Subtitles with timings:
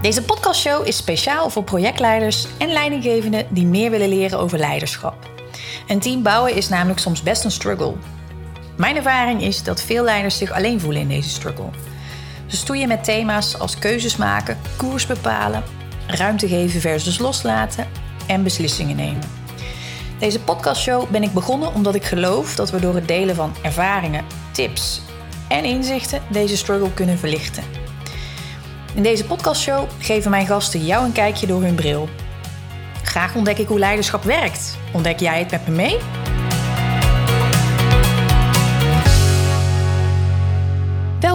[0.00, 5.30] Deze podcastshow is speciaal voor projectleiders en leidinggevenden die meer willen leren over leiderschap.
[5.86, 7.94] Een team bouwen is namelijk soms best een struggle.
[8.76, 11.68] Mijn ervaring is dat veel leiders zich alleen voelen in deze struggle.
[12.46, 15.62] Ze stoeien met thema's als keuzes maken, koers bepalen,
[16.06, 17.86] ruimte geven versus loslaten
[18.26, 19.30] en beslissingen nemen.
[20.18, 24.24] Deze podcastshow ben ik begonnen omdat ik geloof dat we door het delen van ervaringen,
[24.52, 25.00] tips
[25.48, 27.79] en inzichten deze struggle kunnen verlichten.
[28.94, 32.08] In deze podcastshow geven mijn gasten jou een kijkje door hun bril.
[33.02, 34.78] Graag ontdek ik hoe leiderschap werkt.
[34.92, 35.98] Ontdek jij het met me mee?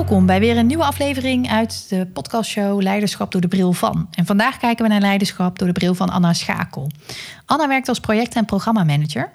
[0.05, 4.07] Welkom bij weer een nieuwe aflevering uit de podcastshow Leiderschap door de bril van.
[4.11, 6.89] En vandaag kijken we naar leiderschap door de bril van Anna Schakel.
[7.45, 9.31] Anna werkt als project- en programmamanager.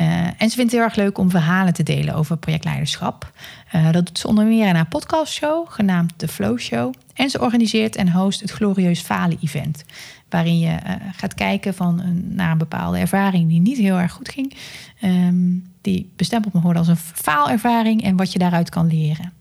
[0.00, 3.32] Uh, en ze vindt het heel erg leuk om verhalen te delen over projectleiderschap.
[3.74, 6.94] Uh, dat doet ze onder meer in haar podcastshow, genaamd The Flow Show.
[7.14, 9.84] En ze organiseert en host het Glorieus Falen Event.
[10.28, 14.12] Waarin je uh, gaat kijken van een, naar een bepaalde ervaring die niet heel erg
[14.12, 14.56] goed ging.
[15.02, 19.32] Um, die bestempeld mag worden als een faalervaring en wat je daaruit kan leren.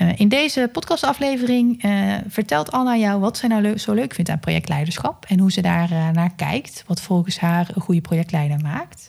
[0.00, 4.38] Uh, in deze podcastaflevering uh, vertelt Anna jou wat zij nou zo leuk vindt aan
[4.40, 9.06] projectleiderschap en hoe ze daar uh, naar kijkt, wat volgens haar een goede projectleider maakt.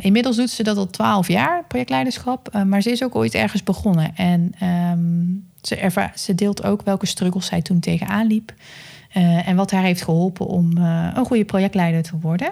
[0.00, 4.16] inmiddels doet ze dat al twaalf jaar, projectleiderschap, maar ze is ook ooit ergens begonnen
[4.16, 4.52] en
[4.92, 8.54] um, ze, ze, deelt ook welke struggles zij toen tegenaan liep
[9.44, 10.76] en wat haar heeft geholpen om
[11.14, 12.48] een goede projectleider te worden.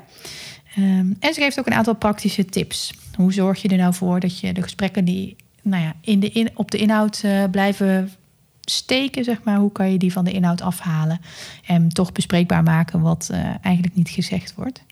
[0.78, 2.92] Um, en ze geeft ook een aantal praktische tips.
[3.16, 6.30] Hoe zorg je er nou voor dat je de gesprekken die nou ja, in de
[6.30, 8.12] in, op de inhoud uh, blijven
[8.60, 9.56] steken, zeg maar.
[9.56, 11.20] Hoe kan je die van de inhoud afhalen
[11.66, 14.82] en toch bespreekbaar maken wat uh, eigenlijk niet gezegd wordt.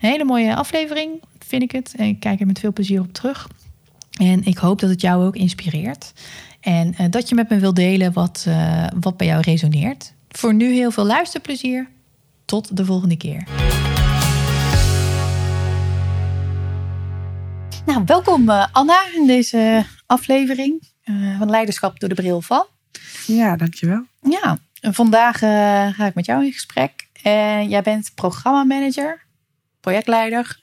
[0.00, 1.94] Een hele mooie aflevering, vind ik het.
[1.96, 3.48] En ik kijk er met veel plezier op terug.
[4.18, 6.12] En ik hoop dat het jou ook inspireert.
[6.60, 8.46] En uh, dat je met me wilt delen wat,
[9.00, 10.12] wat bij jou resoneert.
[10.28, 11.88] Voor nu heel veel luisterplezier.
[12.44, 13.44] Tot de volgende keer.
[17.86, 22.66] Nou, welkom uh, Anna in deze aflevering uh, van Leiderschap door de bril van.
[23.26, 24.04] Ja, dankjewel.
[24.22, 25.50] Ja, vandaag uh,
[25.94, 27.08] ga ik met jou in gesprek.
[27.22, 29.24] En jij bent programmamanager,
[29.80, 30.60] projectleider,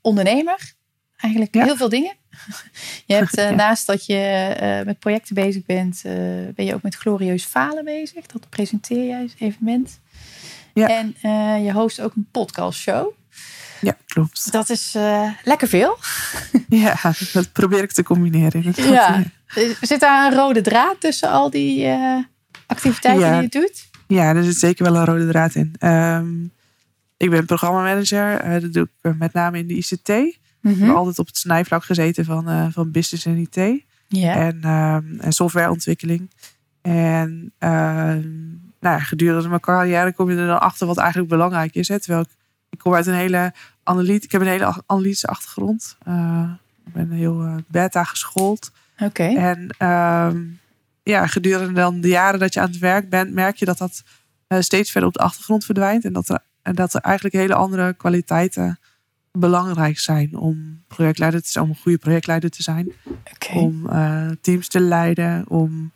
[0.00, 0.72] ondernemer.
[1.16, 1.64] Eigenlijk ja.
[1.64, 2.14] heel veel dingen.
[3.06, 3.50] Je hebt ja.
[3.50, 6.00] naast dat je met projecten bezig bent,
[6.54, 8.26] ben je ook met Glorieus Falen bezig.
[8.26, 10.00] Dat presenteer jij als evenement.
[10.72, 10.88] Ja.
[10.88, 11.14] En
[11.62, 13.12] je host ook een podcastshow.
[13.84, 14.52] Ja, klopt.
[14.52, 15.98] Dat is uh, lekker veel.
[16.68, 16.96] Ja,
[17.32, 18.74] dat probeer ik te combineren.
[18.76, 19.22] Ja.
[19.80, 22.18] Zit daar een rode draad tussen al die uh,
[22.66, 23.32] activiteiten ja.
[23.32, 23.88] die je doet?
[24.06, 25.74] Ja, er zit zeker wel een rode draad in.
[25.80, 26.52] Um,
[27.16, 28.44] ik ben programmamanager.
[28.44, 30.08] Uh, dat doe ik met name in de ICT.
[30.08, 30.72] Mm -hmm.
[30.72, 33.84] Ik heb altijd op het snijvlak gezeten van, van business en IT.
[34.08, 34.34] Ja.
[34.34, 36.30] En, um, en softwareontwikkeling.
[36.82, 37.52] En
[38.84, 41.88] nou, gedurende mijn carrière kom je er dan achter wat eigenlijk belangrijk is.
[41.88, 42.36] Hè, terwijl ik
[42.74, 43.52] ik kom uit een hele
[43.82, 44.24] analyt.
[44.24, 45.96] Ik heb een hele analytische achtergrond.
[46.08, 46.50] Uh,
[46.86, 48.70] ik ben heel uh, beta geschoold.
[48.94, 49.04] Oké.
[49.04, 49.36] Okay.
[49.36, 50.60] En um,
[51.02, 54.02] ja, gedurende dan de jaren dat je aan het werk bent, merk je dat dat
[54.48, 56.04] uh, steeds verder op de achtergrond verdwijnt.
[56.04, 58.78] En dat, er, en dat er eigenlijk hele andere kwaliteiten
[59.32, 62.92] belangrijk zijn om projectleider te zijn, om een goede projectleider te zijn.
[63.34, 63.56] Okay.
[63.56, 63.88] Om
[64.40, 65.92] teams te leiden, om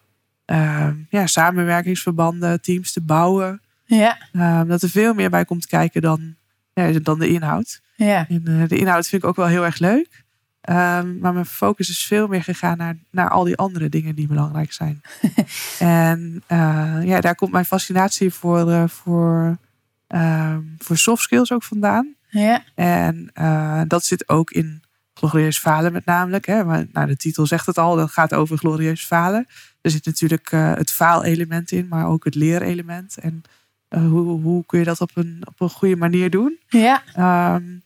[1.09, 3.61] ja, samenwerkingsverbanden, teams te bouwen.
[3.89, 4.19] Ja.
[4.33, 6.35] Ehm, dat er veel meer bij komt kijken dan
[6.83, 7.81] ja, dan de inhoud.
[7.97, 8.29] Ja.
[8.29, 10.27] En, uh, de inhoud vind ik ook wel heel erg leuk.
[10.69, 14.27] Um, maar mijn focus is veel meer gegaan naar, naar al die andere dingen die
[14.27, 15.01] belangrijk zijn.
[15.79, 19.59] en uh, ja, daar komt mijn fascinatie voor, uh, voor,
[20.79, 22.15] voor soft skills ook vandaan.
[22.29, 22.65] Ja.
[22.75, 23.31] En
[23.89, 24.83] dat zit ook in
[25.15, 26.47] glorieus falen met namelijk.
[26.47, 29.47] Hè, maar, nou, de titel zegt het al, dat gaat over glorieus falen.
[29.81, 33.19] Er zit natuurlijk het faalelement in, maar ook het leerelement.
[33.19, 33.43] En
[33.91, 36.59] uh, hoe, hoe kun je dat op een, op een goede manier doen?
[36.67, 37.03] Ja.
[37.55, 37.83] Um,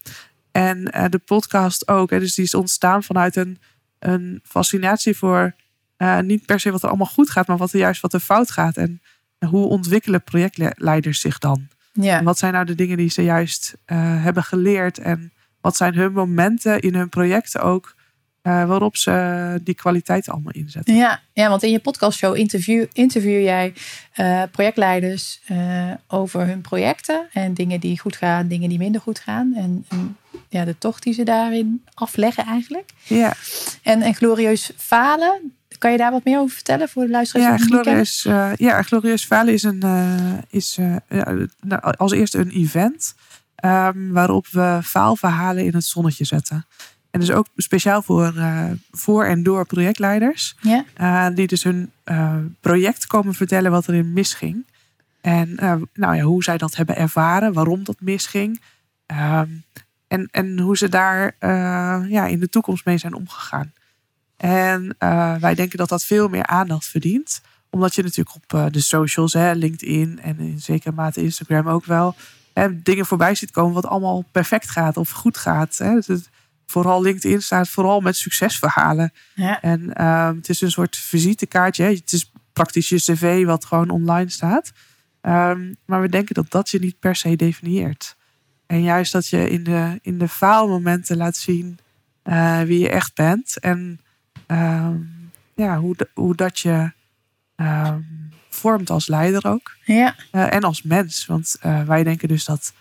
[0.51, 2.11] en uh, de podcast ook.
[2.11, 3.59] Hè, dus die is ontstaan vanuit een,
[3.99, 5.55] een fascinatie voor
[5.99, 8.21] uh, niet per se wat er allemaal goed gaat, maar wat er juist wat er
[8.21, 8.77] fout gaat.
[8.77, 9.03] En
[9.49, 11.69] hoe ontwikkelen projectleiders zich dan?
[11.93, 12.19] Ja.
[12.19, 14.99] En wat zijn nou de dingen die ze juist hebben geleerd?
[14.99, 17.95] En wat zijn hun momenten in hun projecten ook
[18.43, 20.95] uh, waarop ze die kwaliteit allemaal inzetten.
[20.95, 23.75] Ja, ja want in je podcastshow interview, interview jij
[24.17, 29.19] uh, projectleiders uh, over hun projecten en dingen die goed gaan, dingen die minder goed
[29.19, 29.55] gaan.
[29.55, 30.17] En, en,
[30.49, 32.91] ja, de tocht die ze daarin afleggen eigenlijk.
[33.03, 33.35] Ja.
[33.83, 35.53] En, en glorieus falen.
[35.79, 37.63] Kan je daar wat meer over vertellen voor de luisteraars?
[37.63, 38.23] Ja, glorieus,
[38.57, 39.83] ja, glorieus falen is, een,
[40.49, 40.79] is
[41.97, 43.15] als eerste een event
[43.65, 46.67] um, waarop we faalverhalen in het zonnetje zetten.
[47.13, 50.57] En dus ook speciaal voor, uh, voor en door projectleiders.
[50.61, 50.85] Ja.
[51.01, 54.65] Uh, die dus hun uh, project komen vertellen wat erin misging.
[55.23, 58.61] En eh, nou ja, hoe zij dat hebben ervaren, waarom dat misging.
[59.07, 59.49] Ehm,
[60.09, 63.73] en, en hoe ze daar eh, ja, in de toekomst mee zijn omgegaan.
[64.37, 67.41] En eh, wij denken dat dat veel meer aandacht verdient.
[67.71, 72.15] Omdat je natuurlijk op de socials, hè, LinkedIn en in zekere mate Instagram ook wel,
[72.53, 75.79] hè, dingen voorbij ziet komen wat allemaal perfect gaat of goed gaat.
[75.79, 75.95] Hè.
[75.95, 76.31] Dus het,
[76.73, 79.13] vooral LinkedIn staat vooral met succesverhalen.
[79.35, 79.61] Ja.
[79.61, 81.85] En ehm, het is een soort visitekaartje.
[81.85, 84.73] Het is praktisch je cv wat gewoon online staat.
[85.21, 88.17] Ehm, maar we denken dat dat je niet per se definieert.
[88.67, 91.79] En juist dat je in de, in de faalmomenten laat zien
[92.23, 93.59] eh, wie je echt bent.
[93.59, 94.01] En
[94.47, 94.97] ehm,
[95.55, 96.93] ja, hoe, hoe dat je
[98.55, 99.77] vormt als leider ook.
[99.85, 100.15] Ja.
[100.33, 101.27] Uh, en als mens.
[101.27, 102.73] Want uh, wij denken dus dat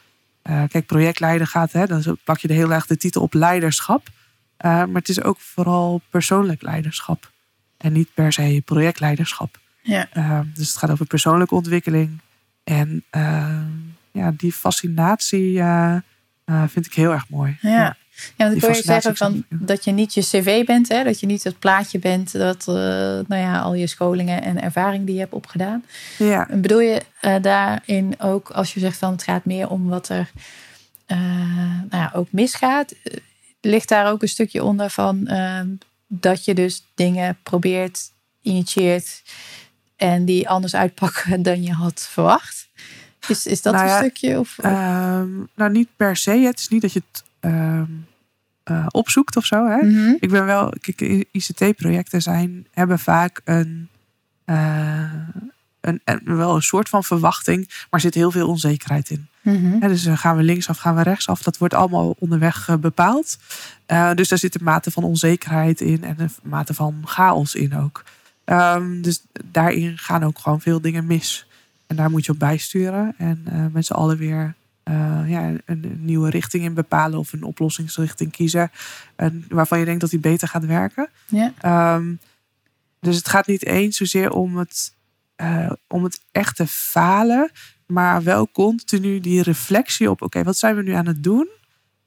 [0.49, 4.07] uh, kijk, projectleider gaat, hè, dan pak je de heel erg de titel op leiderschap.
[4.07, 7.31] Uh, maar het is ook vooral persoonlijk leiderschap.
[7.77, 9.59] En niet per se projectleiderschap.
[9.81, 10.09] Ja.
[10.13, 12.19] Uh, dus het gaat over persoonlijke ontwikkeling.
[12.63, 13.03] En
[14.11, 15.61] ja, die fascinatie
[16.67, 17.57] vind ik heel erg mooi.
[17.61, 17.69] Ja.
[17.69, 17.97] ja.
[18.35, 21.03] Ja, dan kun je zeggen van, dat je niet je cv bent, hè?
[21.03, 25.05] dat je niet het plaatje bent, dat uh, nou ja, al je scholingen en ervaring
[25.05, 25.83] die je hebt opgedaan.
[26.17, 26.49] Ja.
[26.49, 30.09] En bedoel je uh, daarin ook, als je zegt van het gaat meer om wat
[30.09, 30.31] er
[31.07, 31.17] uh,
[31.89, 32.93] nou ja, ook misgaat,
[33.61, 35.67] ligt daar ook een stukje onder van ehm,
[36.07, 39.21] dat je dus dingen probeert, initieert
[39.95, 42.69] en die anders uitpakken dan je had verwacht?
[43.27, 44.39] Is, is dat nou ja, een stukje?
[44.39, 44.57] Of?
[44.57, 46.31] ehm, nou, niet per se.
[46.31, 47.23] Het is niet dat je het
[48.71, 49.67] uh, opzoekt of zo.
[49.67, 49.75] Hè?
[49.75, 50.17] Mm -hmm.
[50.19, 53.89] Ik ben wel, kijk, ICT-projecten zijn, hebben vaak een,
[54.45, 55.11] uh,
[55.81, 59.27] een, een, wel een soort van verwachting, maar er zit heel veel onzekerheid in.
[59.41, 59.81] Mm -hmm.
[59.81, 61.43] Hè, dus gaan we linksaf, gaan we rechtsaf.
[61.43, 63.37] Dat wordt allemaal onderweg uh, bepaald.
[64.15, 68.03] dus daar zit een mate van onzekerheid in en een mate van chaos in ook.
[68.45, 71.47] Um, dus daarin gaan ook gewoon veel dingen mis.
[71.87, 73.13] En daar moet je op bijsturen.
[73.17, 77.43] En met z'n allen weer uh, ja, een, een, nieuwe richting in bepalen of een
[77.43, 78.71] oplossingsrichting kiezen.
[79.15, 81.09] En waarvan je denkt dat die beter gaat werken.
[81.27, 81.95] Ja.
[81.95, 82.19] Um,
[82.99, 84.93] dus het gaat niet eens zozeer om het,
[85.37, 87.51] uh, om het echte falen,
[87.87, 91.49] maar wel continu die reflectie op: oké, okay, wat zijn we nu aan het doen?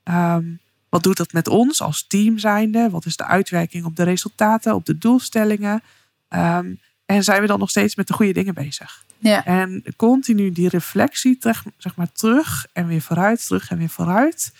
[0.04, 2.90] Um, wat doet dat met ons als team zijnde?
[2.90, 5.82] Wat is de uitwerking op de resultaten, op de doelstellingen?
[6.28, 9.04] Um, en zijn we dan nog steeds met de goede dingen bezig?
[9.24, 9.44] Ja.
[9.44, 14.52] En continu die reflectie terug, zeg maar, terug en weer vooruit, terug en weer vooruit.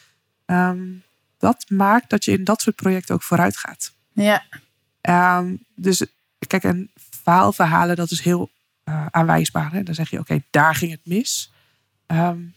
[0.46, 1.02] Um,
[1.38, 3.92] dat maakt dat je in dat soort projecten ook vooruit gaat.
[4.12, 4.42] Ja.
[5.38, 6.04] Um, dus
[6.46, 6.90] kijk, en
[7.22, 8.50] faalverhalen, dat is heel
[8.84, 9.72] uh, aanwijsbaar.
[9.72, 9.82] Hè?
[9.82, 11.52] Dan zeg je, oké, okay, daar ging het mis.
[12.06, 12.54] Um,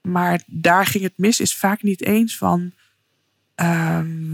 [0.00, 2.72] maar daar ging het mis is vaak niet eens van...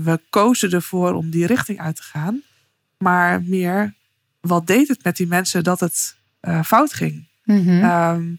[0.05, 2.43] we kozen ervoor om die richting uit te gaan.
[2.99, 3.95] Maar meer,
[4.41, 6.17] wat deed het met die mensen dat het
[6.47, 7.27] uh, fout ging.
[7.45, 7.85] Mm -hmm.
[7.85, 8.39] um,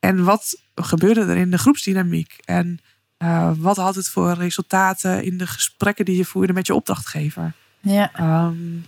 [0.00, 2.38] en wat gebeurde er in de groepsdynamiek?
[2.44, 2.80] En
[3.18, 7.52] uh, wat had het voor resultaten in de gesprekken die je voerde met je opdrachtgever?
[7.80, 8.44] Ja.
[8.46, 8.84] Um,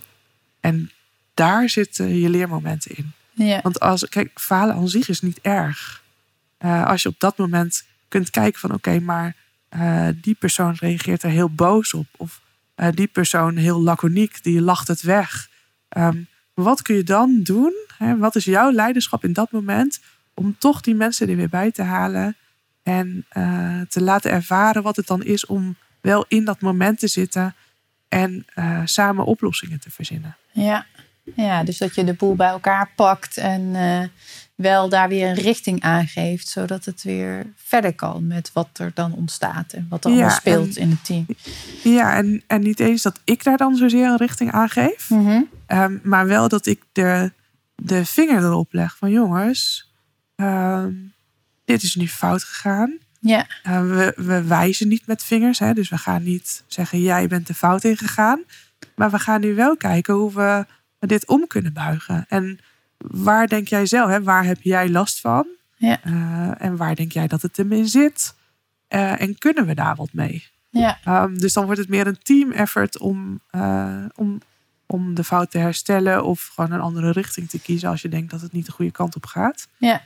[0.59, 0.91] en
[1.33, 3.11] daar zitten je leermomenten in.
[3.33, 3.59] Ja.
[3.61, 6.03] Want als, kijk, falen aan zich is niet erg.
[6.65, 9.35] Uh, als je op dat moment kunt kijken van oké, okay, maar
[10.21, 12.07] die persoon reageert er heel boos op.
[12.17, 12.41] Of
[12.93, 15.49] die persoon heel laconiek, die lacht het weg.
[15.97, 16.27] Um,
[16.63, 17.73] wat kun je dan doen?
[17.97, 18.17] Hè?
[18.17, 19.99] Wat is jouw leiderschap in dat moment
[20.33, 22.35] om toch die mensen er weer bij te halen
[22.83, 27.07] en uh, te laten ervaren wat het dan is om wel in dat moment te
[27.07, 27.55] zitten
[28.07, 30.37] en uh, samen oplossingen te verzinnen?
[30.51, 30.85] Ja.
[31.35, 34.03] ja, dus dat je de boel bij elkaar pakt en uh,
[34.57, 39.13] wel daar weer een richting aangeeft, zodat het weer verder kan met wat er dan
[39.13, 41.25] ontstaat en wat er Ja, speelt en- in het team.
[41.83, 45.09] Ja, en, en niet eens dat ik daar dan zozeer een richting aan geef.
[45.09, 45.41] Mhm.
[45.65, 47.31] Ehm, maar wel dat ik de,
[47.75, 49.91] de vinger erop leg van jongens,
[50.35, 50.93] ehm,
[51.65, 52.97] dit is nu fout gegaan.
[53.19, 57.27] Ja, Uh, we, we wijzen niet met vingers, hè, dus we gaan niet zeggen jij
[57.27, 58.43] bent de fout ingegaan.
[58.95, 60.65] Maar we gaan nu wel kijken hoe we
[60.99, 62.25] dit om kunnen buigen.
[62.29, 62.59] En
[62.97, 65.47] waar denk jij zelf, hè, waar heb jij last van?
[65.75, 65.99] Ja.
[66.05, 68.35] Uh, en waar denk jij dat het hem in zit?
[68.89, 70.45] Uh, en kunnen we daar wat mee?
[70.69, 74.41] ja, Um, dus dan wordt het meer een team effort om, uh, om,
[74.85, 78.31] om de fout te herstellen of gewoon een andere richting te kiezen als je denkt
[78.31, 79.67] dat het niet de goede kant op gaat.
[79.77, 80.01] ja,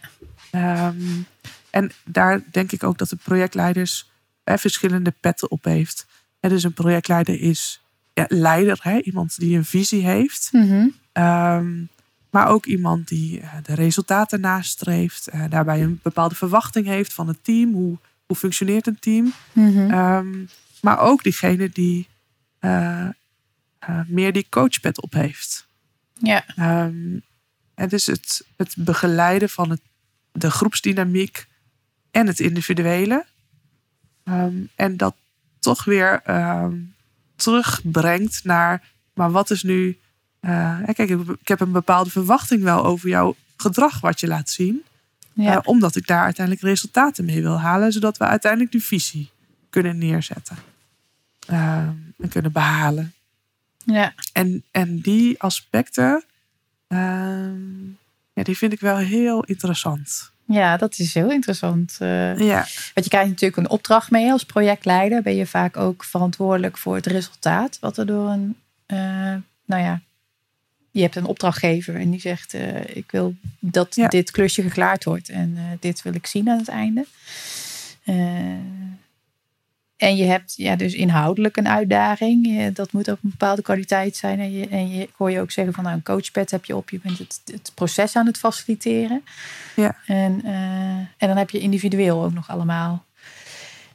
[0.51, 1.25] Um,
[1.69, 4.09] en daar denk ik ook dat de projectleiders
[4.43, 6.07] eh, verschillende petten op heeft.
[6.39, 7.81] En dus een projectleider is
[8.13, 8.99] ja, leider, hè?
[8.99, 10.49] iemand die een visie heeft.
[10.51, 10.87] Mhm.
[11.13, 11.89] Um,
[12.31, 15.33] maar ook iemand die uh, de resultaten nastreeft.
[15.33, 17.73] Uh, daarbij een bepaalde verwachting heeft van het team.
[17.73, 19.33] Hoe, hoe functioneert een team?
[19.51, 19.93] Mhm.
[19.93, 20.49] Um,
[20.81, 22.07] maar ook diegene die
[22.59, 23.07] uh,
[23.89, 25.67] uh, meer die coachpad op heeft.
[26.13, 26.45] ja,
[26.85, 27.21] Um,
[27.75, 29.81] het is het, het begeleiden van het
[30.31, 31.47] de groepsdynamiek
[32.11, 33.25] en het individuele.
[34.23, 35.15] Ehm, en dat
[35.59, 36.77] toch weer ehm,
[37.35, 39.99] terugbrengt naar, maar wat is nu.
[40.41, 44.83] Eh, kijk, ik, heb een bepaalde verwachting wel over jouw gedrag wat je laat zien.
[45.33, 45.51] Ja.
[45.55, 49.29] Eh, omdat ik daar uiteindelijk resultaten mee wil halen, zodat we uiteindelijk die visie
[49.69, 50.57] kunnen neerzetten
[51.47, 53.13] Ehm, en kunnen behalen.
[53.85, 54.13] ja.
[54.33, 56.23] En, en die aspecten,
[56.87, 57.85] ehm,
[58.33, 60.31] ja, die vind ik wel heel interessant.
[60.45, 61.95] ja, dat is heel interessant.
[61.99, 62.37] eh.
[62.39, 62.55] Ja,
[62.93, 65.21] Want je krijgt natuurlijk een opdracht mee als projectleider.
[65.21, 67.77] Ben je vaak ook verantwoordelijk voor het resultaat.
[67.79, 68.55] Wat er door een,
[68.85, 68.97] eh,
[69.65, 70.01] nou ja,
[70.91, 74.07] je hebt een opdrachtgever en die zegt: eh, Ik wil dat Ja.
[74.07, 77.05] dit klusje geklaard wordt en eh, dit wil ik zien aan het einde.
[78.03, 78.15] Eh,
[79.97, 82.67] en je hebt ja, dus inhoudelijk een uitdaging.
[82.73, 84.39] Dat moet ook een bepaalde kwaliteit zijn.
[84.39, 86.75] En, je, en je, ik hoor je ook zeggen van nou, een coachpad heb je
[86.75, 86.89] op.
[86.89, 89.23] Je bent het, het proces aan het faciliteren.
[89.75, 89.95] Ja.
[90.05, 90.41] En,
[91.17, 93.05] en dan heb je individueel ook nog allemaal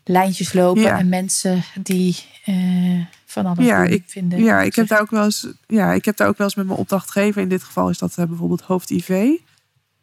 [0.08, 0.82] lijntjes lopen.
[0.82, 0.98] Ja.
[0.98, 4.42] En mensen die eh, van alles Ja, ik- vinden.
[4.42, 6.66] ja, ik heb daar ook wel eens, ja, ik heb daar ook wel eens met
[6.66, 7.42] mijn opdrachtgever.
[7.42, 9.08] In dit geval is dat eh, bijvoorbeeld hoofd IV.
[9.10, 9.42] Ik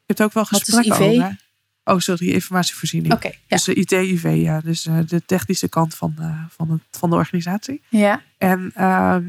[0.05, 1.41] heb daar ook wel gesprekken over.
[1.86, 3.13] Oh, sorry, informatievoorziening.
[3.13, 3.33] Oké, ja.
[3.48, 4.62] Dus de IT-IV, ja.
[4.62, 6.15] Dus eh, de technische kant van,
[6.50, 7.81] van, het, van de organisatie.
[7.89, 8.22] ja.
[8.38, 9.25] En ehm,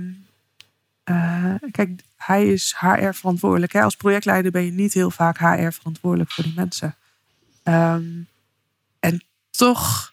[1.04, 3.72] eh, kijk, hij is HR verantwoordelijk.
[3.72, 3.82] Hè?
[3.82, 6.94] Als projectleider ben je niet heel vaak HR verantwoordelijk voor die mensen.
[7.62, 8.04] Ehm,
[9.00, 10.12] en toch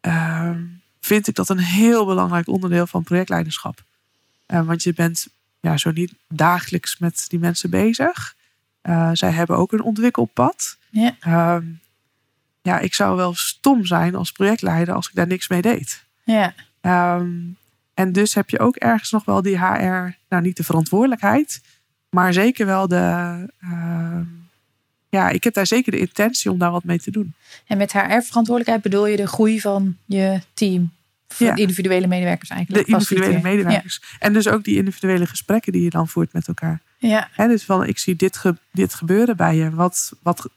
[0.00, 0.62] ehm,
[1.00, 3.84] vind ik dat een heel belangrijk onderdeel van projectleiderschap.
[4.46, 5.28] Eh, want je bent
[5.60, 8.34] ja, zo niet dagelijks met die mensen bezig.
[8.80, 10.76] Eh, zij hebben ook een ontwikkelpad.
[10.90, 11.16] Ja.
[11.20, 11.64] Ehm,
[12.62, 16.04] ja, ik zou wel stom zijn als projectleider als ik daar niks mee deed.
[16.24, 16.54] ja.
[16.80, 17.30] Ehm,
[17.94, 21.60] en dus heb je ook ergens nog wel die HR, nou niet de verantwoordelijkheid,
[22.10, 23.48] maar zeker wel de.
[25.10, 27.34] Ja, ik heb daar zeker de intentie om daar wat mee te doen.
[27.66, 30.90] En met HR-verantwoordelijkheid bedoel je de groei van je team.
[31.36, 31.54] Ja.
[31.54, 32.86] de individuele medewerkers De eigenlijk.
[32.88, 33.56] individuele faciliteren.
[33.56, 34.02] medewerkers.
[34.18, 36.80] En dus ook die individuele gesprekken die je dan voert met elkaar.
[36.98, 37.08] Ja.
[37.08, 37.28] ja.
[37.32, 39.70] Hè, dus van, ik zie dit, ge- dit gebeuren bij je.
[39.70, 40.48] Wat, wat,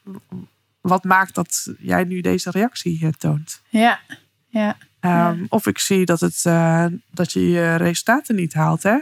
[0.82, 3.62] wat maakt dat jij nu deze reactie eh, toont?
[3.70, 4.00] Ja.
[4.48, 4.78] Ja.
[5.00, 8.84] Ehm, Of ik zie dat, het, eh, dat je je resultaten niet haalt.
[8.84, 8.98] Hè?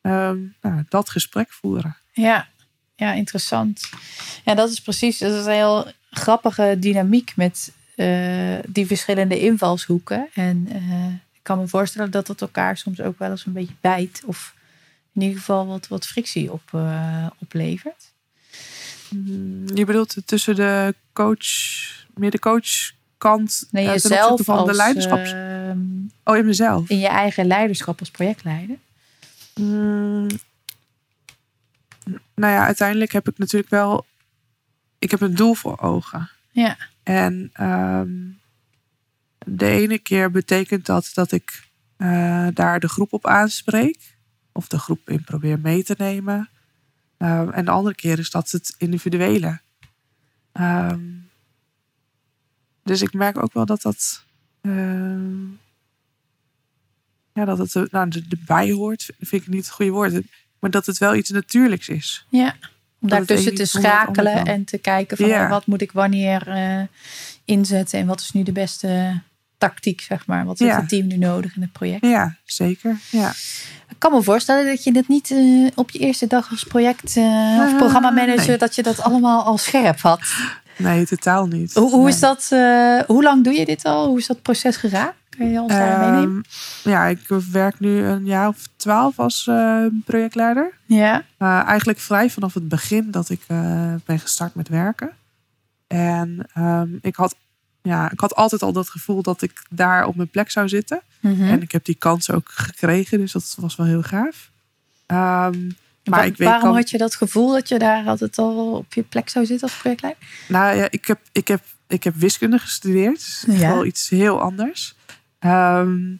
[0.00, 1.96] Ehm, nou, dat gesprek voeren.
[2.12, 2.48] Ja,
[2.96, 3.90] ja, interessant.
[4.44, 5.18] Ja, dat is precies.
[5.18, 10.28] Dat is een heel grappige dynamiek met eh, die verschillende invalshoeken.
[10.34, 13.74] En eh, ik kan me voorstellen dat het elkaar soms ook wel eens een beetje
[13.80, 14.22] bijt.
[14.26, 14.54] Of
[15.12, 18.12] in ieder geval wat, wat frictie op, eh, oplevert.
[19.74, 21.46] Je bedoelt tussen de coach,
[22.14, 25.32] meer de coachkant Nee, jezelf van als, de leiderschaps...
[25.32, 25.78] ehm,
[26.24, 26.88] oh, in mezelf.
[26.88, 28.76] in je eigen leiderschap als projectleider.
[29.54, 30.26] Mm,
[32.34, 34.06] nou ja, uiteindelijk heb ik natuurlijk wel...
[34.98, 36.30] Ik heb een doel voor ogen.
[36.50, 38.10] Ja, En ehm,
[39.38, 44.14] de ene keer betekent dat dat ik eh, daar de groep op aanspreek.
[44.52, 46.48] Of de groep in probeer mee te nemen.
[47.16, 49.60] Ehm, en de andere keer is dat het individuele.
[50.52, 51.00] Ehm,
[52.82, 54.24] dus ik merk ook wel dat dat...
[57.32, 60.22] ja, dat het nou, er- erbij hoort, vind ik niet het goede woord.
[60.60, 62.26] Maar dat het wel iets natuurlijks is.
[62.28, 62.54] ja.
[63.00, 65.44] om daartussen te schakelen en te kijken van Ja.
[65.44, 66.80] oh, wat moet ik wanneer eh,
[67.44, 69.20] inzetten en wat is nu de beste
[69.58, 70.44] tactiek, zeg maar.
[70.44, 70.80] Wat heeft Ja.
[70.80, 72.06] het team nu nodig in het project?
[72.06, 72.98] Ja, zeker.
[73.10, 73.32] Ja.
[73.88, 77.16] Ik kan me voorstellen dat je het niet eh, op je eerste dag als project
[77.16, 78.56] eh, of programmamanager, nee.
[78.58, 80.20] dat je dat allemaal al scherp had.
[80.76, 81.74] Nee, totaal niet.
[81.74, 82.46] Hoe, hoe is dat,
[83.06, 84.06] hoe lang doe je dit al?
[84.06, 85.12] Hoe is dat proces gegaan?
[85.36, 86.44] Kun je ons daar meenemen?
[86.82, 87.18] Ehm, ja, ik
[87.50, 90.72] werk nu een jaar of twaalf als eh, projectleider.
[90.86, 95.10] Ja, Uh, eigenlijk vrij vanaf het begin dat ik eh, ben gestart met werken.
[95.86, 97.34] En ehm, ik, had,
[97.82, 101.00] ja, ik had altijd al dat gevoel dat ik daar op mijn plek zou zitten.
[101.20, 101.42] Mhm.
[101.42, 104.50] En ik heb die kans ook gekregen, dus dat was wel heel gaaf.
[105.06, 105.66] Ehm,
[106.04, 108.72] maar Wa- ik weet waarom kan- had je dat gevoel dat je daar altijd al
[108.76, 110.22] op je plek zou zitten als projectleider?
[110.48, 113.44] Nou ja, ik heb, ik heb, ik heb wiskunde gestudeerd.
[113.46, 113.68] Dus Ja.
[113.72, 114.95] wel iets heel anders.
[115.46, 116.16] Ehm,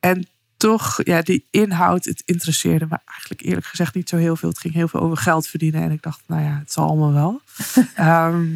[0.00, 4.48] en toch, ja, die inhoud, het interesseerde me eigenlijk eerlijk gezegd niet zo heel veel.
[4.48, 5.82] Het ging heel veel over geld verdienen.
[5.82, 7.40] En ik dacht, nou ja, het zal allemaal wel.
[7.94, 8.46] Ehm,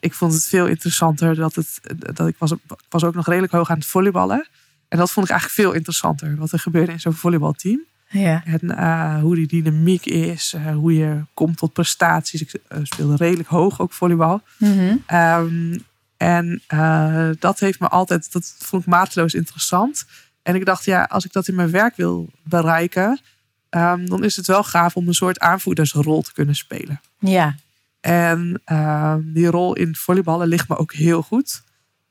[0.00, 1.80] ik vond het veel interessanter dat het,
[2.16, 4.48] dat ik was, ik was ook nog redelijk hoog aan het volleyballen.
[4.88, 6.36] En dat vond ik eigenlijk veel interessanter.
[6.36, 7.80] Wat er gebeurde in zo'n volleybalteam.
[8.08, 8.42] Ja.
[8.44, 10.52] En eh, hoe die dynamiek is.
[10.56, 12.40] eh, hoe je komt tot prestaties.
[12.40, 14.42] Ik eh, speelde redelijk hoog ook volleybal.
[14.58, 14.96] Mhm.
[15.06, 15.78] Ehm,
[16.24, 20.04] en eh, dat heeft me altijd, dat vond ik maatloos interessant.
[20.42, 23.20] En ik dacht, ja, als ik dat in mijn werk wil bereiken,
[23.68, 27.00] ehm, dan is het wel gaaf om een soort aanvoerdersrol te kunnen spelen.
[27.18, 27.54] ja.
[28.00, 31.62] En ehm, die rol in volleyballen ligt me ook heel goed.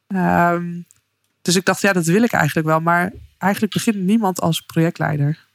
[0.07, 0.81] Ehm,
[1.41, 2.79] dus ik dacht, ja, dat wil ik eigenlijk wel.
[2.79, 5.45] Maar eigenlijk begint niemand als projectleider.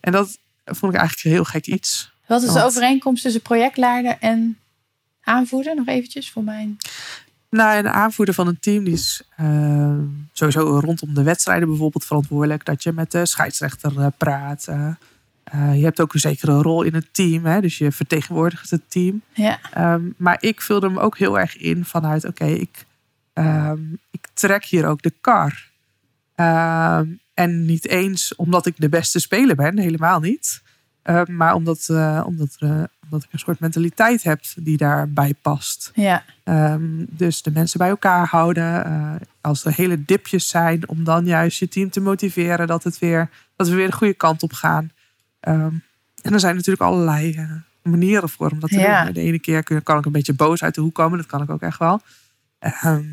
[0.00, 2.12] En dat vond ik eigenlijk een heel gek iets.
[2.26, 4.58] Wat is de Want- overeenkomst tussen projectleider en
[5.22, 5.74] aanvoerder?
[5.74, 6.76] Nog eventjes voor mijn...
[7.50, 9.98] Nou, een aanvoerder van een team die is eh,
[10.32, 12.64] sowieso rondom de wedstrijden bijvoorbeeld verantwoordelijk.
[12.64, 14.66] Dat je met de scheidsrechter eh, praat.
[14.66, 14.90] Eh,
[15.44, 17.44] eh, je hebt ook een zekere rol in het team.
[17.44, 17.60] Hè?
[17.60, 19.22] Dus je vertegenwoordigt het team.
[19.32, 22.84] Ja, Ehm, maar ik vulde hem ook heel erg in vanuit, oké, ik,
[23.32, 23.80] ehm,
[24.10, 25.68] ik trek hier ook de kar.
[26.34, 30.62] Ehm, en niet eens omdat ik de beste speler ben, helemaal niet.
[31.02, 35.90] Ehm, maar omdat, eh, omdat, eh, omdat ik een soort mentaliteit heb die daarbij past.
[35.94, 38.84] ja, Ehm, dus de mensen bij elkaar houden.
[38.84, 42.98] eh, als er hele dipjes zijn, om dan juist je team te motiveren dat, het
[42.98, 44.90] weer, dat we weer de goede kant op gaan.
[45.40, 45.74] Ehm,
[46.22, 47.50] en er zijn natuurlijk allerlei eh,
[47.82, 49.04] manieren voor om dat te Ja.
[49.04, 49.12] doen.
[49.12, 51.50] De ene keer kan ik een beetje boos uit de hoek komen, dat kan ik
[51.50, 52.00] ook echt wel.
[52.58, 53.04] Ehm,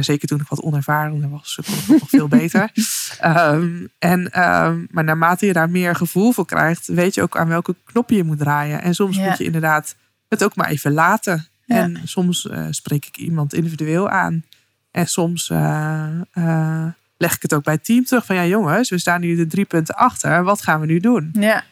[0.00, 2.70] zeker toen ik wat onervaren was, kon ik nog veel beter.
[3.20, 7.48] Ehm, en, ehm, maar naarmate je daar meer gevoel voor krijgt, weet je ook aan
[7.48, 8.82] welke knop je moet draaien.
[8.82, 9.28] En soms Ja.
[9.28, 9.94] moet je inderdaad
[10.28, 11.46] het ook maar even laten.
[11.64, 11.76] Ja.
[11.76, 14.44] En soms eh, spreek ik iemand individueel aan.
[14.90, 18.90] En soms eh, eh, leg ik het ook bij het team terug van ja jongens,
[18.90, 20.44] we staan nu de drie punten achter.
[20.44, 21.30] Wat gaan we nu doen?
[21.32, 21.64] ja.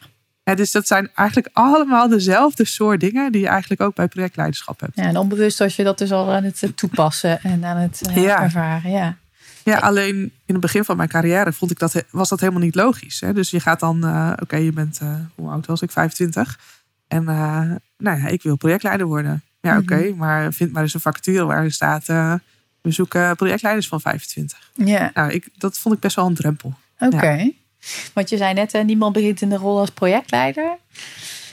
[0.43, 4.79] Ja, dus dat zijn eigenlijk allemaal dezelfde soort dingen die je eigenlijk ook bij projectleiderschap
[4.79, 4.95] hebt.
[4.95, 8.01] Ja, en onbewust was je dat dus al aan het eh, toepassen en aan het
[8.07, 8.41] eh, Ja.
[8.41, 8.91] ervaren.
[8.91, 9.15] Ja.
[9.63, 12.75] Ja, alleen in het begin van mijn carrière vond ik dat, was dat helemaal niet
[12.75, 13.19] logisch.
[13.19, 13.33] Hè?
[13.33, 14.99] Dus je gaat dan, eh, oké, je bent,
[15.35, 15.91] hoe oud was ik?
[15.91, 16.59] 25.
[17.07, 19.43] En nou ja, ik wil projectleider worden.
[19.61, 20.17] Ja, oké, Mhm.
[20.17, 24.71] maar vind maar eens een vacature waarin staat, we zoeken projectleiders van 25.
[24.73, 26.73] Ja, Nou, ik, dat vond ik best wel een drempel.
[26.99, 27.51] oké.
[28.13, 30.77] Want je zei net, hè, niemand begint in de rol als projectleider.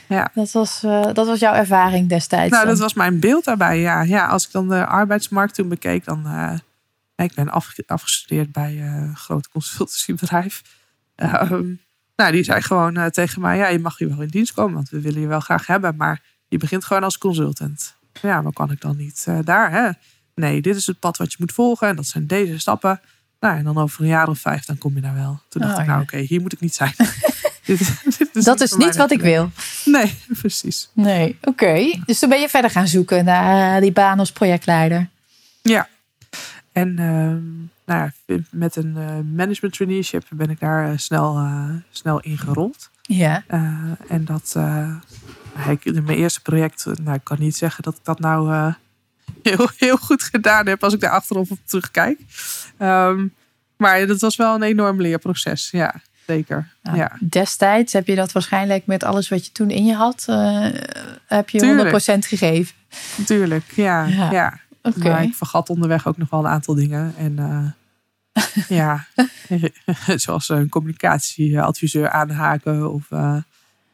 [0.08, 0.30] Ja.
[0.34, 2.50] Dat was, eh, dat was jouw ervaring destijds.
[2.50, 2.72] Nou, dan.
[2.72, 3.80] dat was mijn beeld daarbij.
[3.80, 6.26] Ja, ja als ik dan de arbeidsmarkt toen bekeek, dan.
[6.26, 6.52] eh,
[7.26, 10.62] ik ben afge- afgestudeerd bij eh, een groot consultancybedrijf.
[11.14, 11.64] Ehm,
[12.16, 14.74] nou, die zei gewoon eh, tegen mij: Ja, je mag hier wel in dienst komen,
[14.74, 15.96] want we willen je wel graag hebben.
[15.96, 17.94] Maar je begint gewoon als consultant.
[18.22, 19.70] Ja, maar kan ik dan niet eh, daar?
[19.70, 19.88] Hè?
[20.34, 23.00] Nee, dit is het pad wat je moet volgen en dat zijn deze stappen.
[23.40, 25.40] Nou, en dan over een jaar of vijf, dan kom je daar wel.
[25.48, 26.04] Toen dacht Oh, ik, nou ja.
[26.04, 26.94] oké, hier moet ik niet zijn.
[27.66, 29.50] dit, dit dat is niet wat ik wil.
[29.84, 30.90] Nee, precies.
[30.92, 32.00] Nee, oké.
[32.04, 35.08] Dus toen ben je verder gaan zoeken naar eh, die baan als projectleider.
[35.62, 35.88] Ja.
[36.72, 37.44] En ehm,
[37.84, 41.48] nou ja, met een eh, management traineeship ben ik daar eh, snel,
[41.90, 42.90] snel ingerold.
[43.02, 43.44] Ja.
[44.08, 44.56] En dat,
[45.68, 48.72] ik, in mijn eerste project, nou, ik kan niet zeggen dat ik dat nou
[49.50, 52.20] heel, heel goed gedaan heb als ik daar achterop op terugkijk.
[52.78, 53.26] Ehm,
[53.76, 55.94] maar dat was wel een enorm leerproces, ja,
[56.26, 56.68] zeker.
[56.82, 57.16] Nou, ja.
[57.20, 60.66] Destijds heb je dat waarschijnlijk met alles wat je toen in je had, eh,
[61.26, 61.90] heb je Tuurlijk.
[61.90, 62.74] 100% gegeven.
[63.16, 64.04] Natuurlijk, ja.
[64.04, 64.30] Ja.
[64.30, 64.60] ja.
[64.82, 65.08] Oké.
[65.08, 67.14] Maar ik vergat onderweg ook nog wel een aantal dingen.
[67.16, 67.72] En eh,
[68.68, 69.06] ja,
[70.24, 72.92] zoals een communicatieadviseur aanhaken.
[72.92, 73.36] Of eh,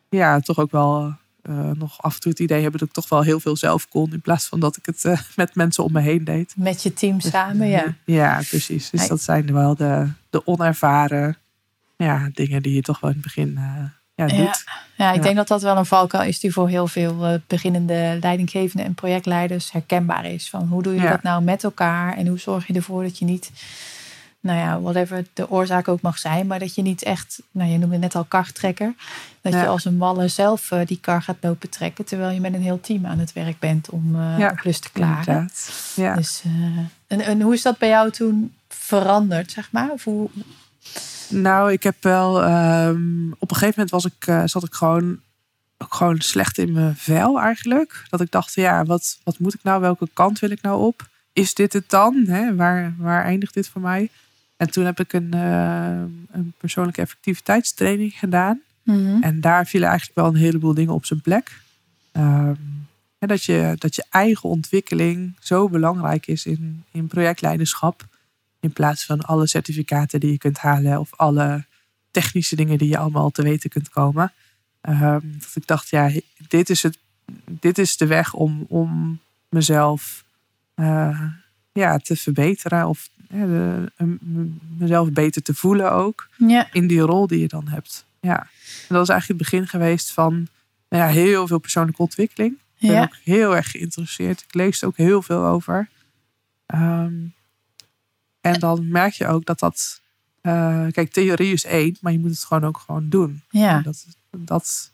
[0.08, 3.08] ja, toch ook wel eh, nog af en toe het idee hebben dat ik toch
[3.08, 4.12] wel heel veel zelf kon.
[4.12, 6.54] In plaats van dat ik het eh, met mensen om me heen deed.
[6.56, 7.94] Met je team samen, ja.
[8.04, 8.90] Ja, precies.
[8.90, 11.36] Dus dat zijn wel de, de onervaren
[12.04, 14.64] ja, dingen die je toch wel in het begin eh, ja, doet.
[14.96, 18.18] Ja, ik denk dat dat wel een valkuil is die voor heel veel eh, beginnende
[18.20, 20.50] leidinggevenden en projectleiders herkenbaar is.
[20.50, 23.24] Van hoe doe je dat nou met elkaar en hoe zorg je ervoor dat je
[23.24, 23.50] niet,
[24.40, 27.78] nou ja, whatever de oorzaak ook mag zijn, maar dat je niet echt, nou je
[27.78, 28.94] noemde net al kartrekker,
[29.42, 32.54] dat je als een malle zelf eh, die kar gaat lopen trekken, terwijl je met
[32.54, 35.50] een heel team aan het werk bent om Ja, klus te klaren.
[35.94, 36.14] Ja.
[36.14, 36.52] Dus, eh,
[37.06, 39.90] en, en hoe is dat bij jou toen veranderd, zeg maar?
[39.90, 40.28] Of hoe,
[41.28, 42.42] Nou, ik heb wel.
[42.42, 45.20] ehm, op een gegeven moment was ik, zat ik gewoon,
[45.78, 48.04] ook gewoon slecht in mijn vel eigenlijk.
[48.08, 49.80] Dat ik dacht, ja, wat, wat moet ik nou?
[49.80, 51.08] Welke kant wil ik nou op?
[51.32, 52.24] Is dit het dan?
[52.26, 52.54] Hè?
[52.54, 54.08] Waar, waar eindigt dit voor mij?
[54.56, 55.32] En toen heb ik een,
[56.32, 58.60] een persoonlijke effectiviteitstraining gedaan.
[59.22, 61.60] En daar vielen eigenlijk wel een heleboel dingen op zijn plek.
[62.12, 62.54] Ehm,
[63.18, 68.06] en dat, je, dat je eigen ontwikkeling zo belangrijk is in, in projectleiderschap.
[68.60, 71.64] In plaats van alle certificaten die je kunt halen of alle
[72.10, 74.32] technische dingen die je allemaal te weten kunt komen.
[74.80, 76.10] Ehm, dat ik dacht, ja,
[76.48, 76.98] dit is, het,
[77.44, 79.18] dit is de weg om, om
[79.48, 80.24] mezelf
[80.74, 81.22] eh,
[81.72, 82.88] ja, te verbeteren.
[82.88, 83.90] Of de-
[84.78, 88.04] mezelf beter te voelen ook ja, in die rol die je dan hebt.
[88.22, 88.38] Ja.
[88.88, 90.48] En dat is eigenlijk het begin geweest van
[90.88, 92.52] nou ja, heel veel persoonlijke ontwikkeling.
[92.78, 94.40] Ik ben ja, ook heel erg geïnteresseerd.
[94.40, 95.88] Ik lees er ook heel veel over.
[96.66, 97.14] Ehm,
[98.40, 100.00] en dan merk je ook dat dat...
[100.40, 103.42] eh, kijk, theorie is één, maar je moet het gewoon ook gewoon doen.
[103.50, 103.76] ja.
[103.76, 104.90] En Dat, dat,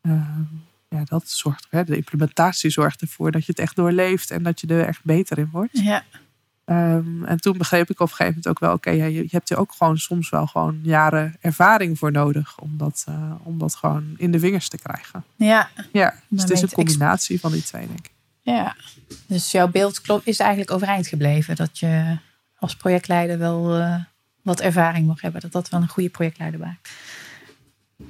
[0.00, 0.42] ehm,
[0.88, 4.60] ja, dat zorgt, hè, de implementatie zorgt ervoor dat je het echt doorleeft en dat
[4.60, 5.78] je er echt beter in wordt.
[5.78, 6.04] Ja.
[6.64, 9.50] Ehm, en toen begreep ik op een gegeven moment ook wel, oké, je, je hebt
[9.50, 13.74] er ook gewoon soms wel gewoon jaren ervaring voor nodig om dat, eh, om dat
[13.74, 15.24] gewoon in de vingers te krijgen.
[15.36, 15.68] Ja.
[15.92, 18.10] Ja, dus het is een combinatie van die twee, denk ik.
[18.40, 18.76] Ja,
[19.26, 21.56] dus jouw beeld klopt, is eigenlijk overeind gebleven.
[21.56, 22.18] Dat je
[22.58, 23.94] als projectleider wel eh,
[24.42, 25.40] wat ervaring mag hebben.
[25.40, 26.90] Dat dat wel een goede projectleider maakt.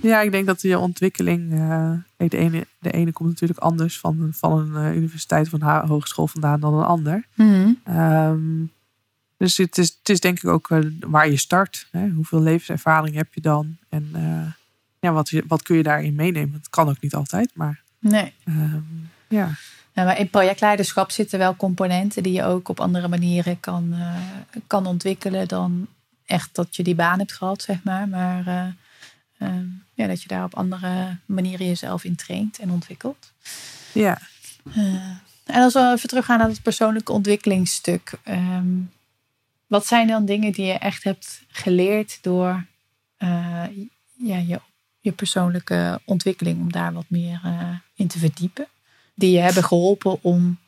[0.01, 1.53] Ja, ik denk dat je ontwikkeling.
[1.53, 5.87] eh, de, ene, de ene komt natuurlijk anders van, van een eh, universiteit of een
[5.89, 7.27] hogeschool vandaan dan een ander.
[7.85, 8.65] Ehm,
[9.37, 11.87] dus het is, het is denk ik ook eh, waar je start.
[11.91, 12.09] Hè?
[12.09, 13.77] Hoeveel levenservaring heb je dan?
[13.89, 14.11] En
[15.01, 16.55] ja, wat, wat kun je daarin meenemen?
[16.55, 18.33] Het kan ook niet altijd, maar Nee.
[18.45, 18.81] ehm,
[19.29, 19.51] ja.
[19.95, 23.95] Nou, maar in projectleiderschap zitten wel componenten die je ook op andere manieren kan,
[24.67, 25.87] kan ontwikkelen dan
[26.27, 28.09] echt dat je die baan hebt gehad, zeg maar.
[28.09, 28.75] Maar
[29.43, 33.33] eh, ehm, ja, dat je daar op andere manieren jezelf in traint en ontwikkelt.
[33.93, 34.19] ja.
[34.75, 35.11] Eh,
[35.45, 38.13] en als we even teruggaan naar het persoonlijke ontwikkelingsstuk.
[38.23, 38.81] ehm,
[39.67, 42.65] wat zijn dan dingen die je echt hebt geleerd door
[43.17, 43.65] eh,
[44.17, 44.61] ja, je,
[45.01, 48.67] je persoonlijke ontwikkeling, om daar wat meer eh, in te verdiepen?
[49.15, 50.59] Die je hebben geholpen om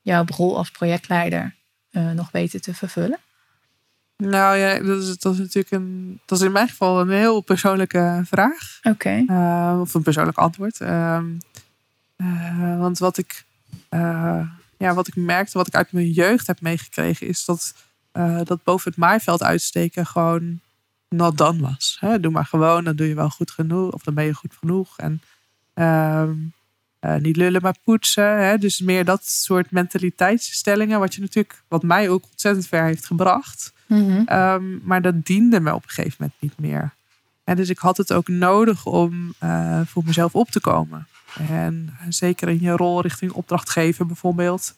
[0.00, 1.54] jouw rol als projectleider
[2.14, 3.18] nog beter te vervullen?
[4.30, 6.20] Nou ja, dat is, dat is natuurlijk een.
[6.26, 8.78] Dat is in mijn geval een heel persoonlijke vraag.
[8.82, 9.24] Oké.
[9.26, 10.80] Eh, of een persoonlijk antwoord.
[10.80, 11.24] Ehm,
[12.16, 13.44] eh, want wat ik,
[13.88, 17.74] eh, ja, wat ik merkte, wat ik uit mijn jeugd heb meegekregen, is dat,
[18.12, 20.60] eh, dat boven het maaiveld uitsteken gewoon
[21.08, 21.96] not done was.
[22.00, 22.20] Hè?
[22.20, 24.98] Doe maar gewoon, dan doe je wel goed genoeg, of dan ben je goed genoeg.
[24.98, 25.22] En
[27.02, 28.44] eh, niet lullen, maar poetsen.
[28.44, 28.58] Hè?
[28.58, 33.72] Dus meer dat soort mentaliteitsstellingen, wat je natuurlijk, wat mij ook ontzettend ver heeft gebracht.
[33.86, 34.22] Mhm.
[34.26, 36.90] Ehm, maar dat diende me op een gegeven moment niet meer.
[37.44, 41.06] En dus ik had het ook nodig om eh, voor mezelf op te komen.
[41.48, 44.74] En zeker in je rol richting opdrachtgever bijvoorbeeld.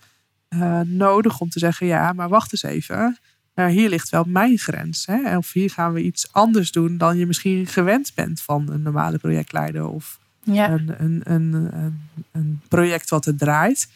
[0.48, 3.18] eh, nodig om te zeggen, ja, maar wacht eens even.
[3.54, 5.06] Nou, hier ligt wel mijn grens.
[5.06, 5.36] Hè?
[5.36, 9.18] Of hier gaan we iets anders doen dan je misschien gewend bent van een normale
[9.18, 9.86] projectleider.
[9.86, 10.70] Of Ja.
[10.70, 12.00] een, een, een,
[12.32, 13.88] een, project wat er draait.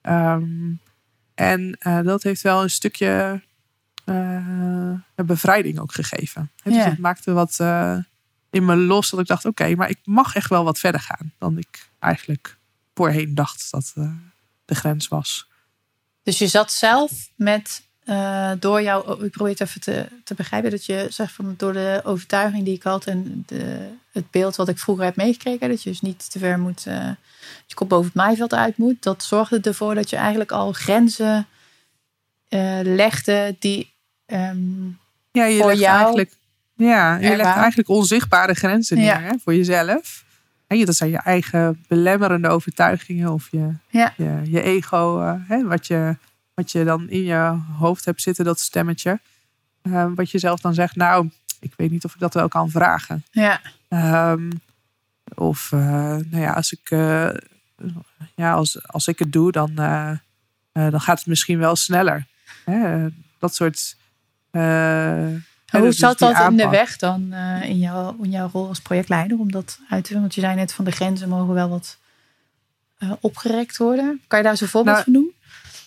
[0.00, 0.72] Ehm,
[1.34, 3.40] en eh, dat heeft wel een stukje
[4.04, 6.50] eh, bevrijding ook gegeven.
[6.62, 6.88] Dus Ja.
[6.88, 7.98] het maakte wat eh,
[8.50, 11.32] in me los dat ik dacht, oké, maar ik mag echt wel wat verder gaan
[11.38, 12.56] dan ik eigenlijk
[12.94, 13.92] voorheen dacht dat
[14.64, 15.48] de grens was.
[16.22, 20.70] Dus je zat zelf met, eh, door jou, ik probeer het even te, te begrijpen,
[20.70, 24.68] dat je zegt van door de overtuiging die ik had en de, het beeld wat
[24.68, 27.08] ik vroeger heb meegekregen, dat je dus niet te ver moet, eh,
[27.66, 31.46] je kop boven het maaiveld uit moet, dat zorgde ervoor dat je eigenlijk al grenzen
[32.48, 33.92] eh, legde die,
[34.26, 34.84] ehm,
[35.32, 36.32] Ja, je Voor legt jou eigenlijk,
[36.76, 39.20] ja, je legt eigenlijk onzichtbare grenzen neer Ja.
[39.20, 40.24] hè, voor jezelf.
[40.66, 44.14] En je- dat zijn je eigen belemmerende overtuigingen of je, Ja.
[44.16, 46.16] je, je ego, hè, wat, je,
[46.56, 49.20] wat je dan in je hoofd hebt zitten, dat stemmetje.
[49.82, 52.70] Eh, wat je zelf dan zegt, nou, ik weet niet of ik dat wel kan
[52.70, 53.24] vragen.
[53.30, 54.50] ja, Ehm,
[55.34, 55.80] of, eh,
[56.16, 57.28] nou ja, als ik, eh,
[58.34, 60.12] ja, als, als ik het doe, dan, eh,
[60.72, 62.26] dan gaat het misschien wel sneller.
[62.64, 63.06] Hè?
[63.38, 63.96] Dat soort.
[64.50, 65.40] hoe
[65.70, 69.52] dus zat dat in de weg dan in, jouw, in jouw rol als projectleider om
[69.52, 70.20] dat uit te doen?
[70.20, 71.98] Want je zei net van de grenzen mogen wel wat
[73.20, 74.20] opgerekt worden.
[74.26, 75.32] Kan je daar een voorbeeld Nou, van doen?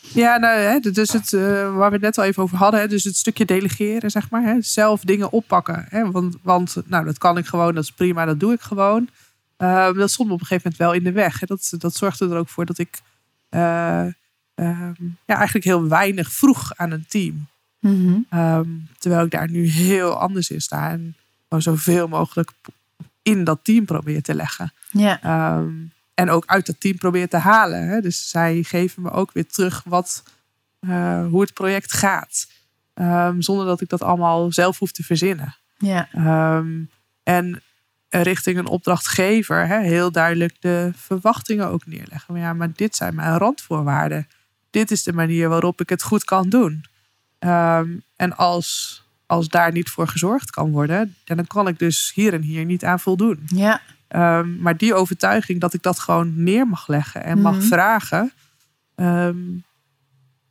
[0.01, 1.41] Ja, nou, hè, dus het, eh,
[1.75, 2.79] waar we het net al even over hadden.
[2.79, 4.43] Hè, dus het stukje delegeren, zeg maar.
[4.43, 5.85] Hè, zelf dingen oppakken.
[5.89, 9.09] Hè, want, want nou, dat kan ik gewoon, dat is prima, dat doe ik gewoon.
[9.57, 11.39] Eh, dat stond me op een gegeven moment wel in de weg.
[11.39, 11.45] Hè.
[11.45, 13.01] Dat, dat zorgde er ook voor dat ik
[13.49, 14.05] eh,
[14.55, 14.93] ehm,
[15.25, 17.47] ja, eigenlijk heel weinig vroeg aan een team.
[18.29, 20.89] Ehm, terwijl ik daar nu heel anders in sta.
[20.89, 22.51] En gewoon zoveel mogelijk
[23.21, 24.73] in dat team probeer te leggen.
[24.91, 25.71] Ja, Ehm,
[26.19, 27.87] en ook uit dat team probeer te halen.
[27.87, 28.01] Hè.
[28.01, 30.23] Dus zij geven me ook weer terug wat,
[30.79, 32.47] eh, hoe het project gaat.
[32.93, 35.55] Ehm, zonder dat ik dat allemaal zelf hoef te verzinnen.
[35.77, 36.83] ja, Ehm,
[37.23, 37.61] en
[38.09, 42.33] richting een opdrachtgever hè, heel duidelijk de verwachtingen ook neerleggen.
[42.33, 44.27] Maar ja, maar dit zijn mijn randvoorwaarden.
[44.69, 46.85] Dit is de manier waarop ik het goed kan doen.
[47.39, 52.33] Ehm, en als, als daar niet voor gezorgd kan worden, dan kan ik dus hier
[52.33, 53.43] en hier niet aan voldoen.
[53.45, 57.65] ja, Ehm, maar die overtuiging dat ik dat gewoon neer mag leggen en mag Mhm.
[57.65, 58.31] vragen.
[58.95, 59.37] ehm,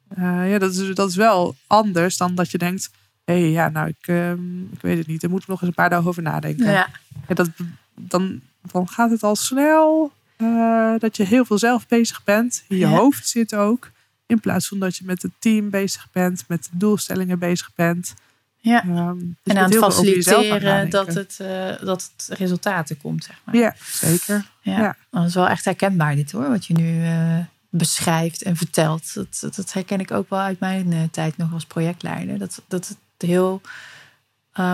[0.08, 2.90] eh, ja, dat is, dat is wel anders dan dat je denkt.
[3.24, 5.20] Hé, hey, ja, nou, ik, ehm, ik weet het niet.
[5.20, 6.70] Daar moet ik nog eens een paar dagen over nadenken.
[6.70, 6.88] ja.
[7.28, 7.50] Ja, dat,
[7.94, 8.40] dan,
[8.72, 12.64] dan gaat het al snel eh, dat je heel veel zelf bezig bent.
[12.68, 12.96] In je Ja.
[12.96, 13.90] hoofd zit ook.
[14.26, 18.14] In plaats van dat je met het team bezig bent, met de doelstellingen bezig bent.
[18.60, 18.82] Ja.
[18.82, 23.40] Ehm, dus En aan het aan faciliteren dat het, eh, dat het resultaten komt, zeg
[23.44, 23.54] maar.
[23.54, 24.50] Ja, zeker.
[24.62, 24.78] ja.
[24.78, 24.96] Ja.
[25.10, 29.14] Dat is wel echt herkenbaar dit hoor, wat je nu eh, beschrijft en vertelt.
[29.14, 32.38] Dat, dat, dat herken ik ook wel uit mijn eh, tijd nog als projectleider.
[32.38, 33.60] Dat, dat het heel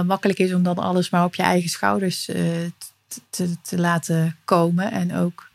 [0.06, 2.72] makkelijk is om dan alles maar op je eigen schouders te,
[3.30, 4.90] te, te laten komen.
[4.90, 5.48] En ook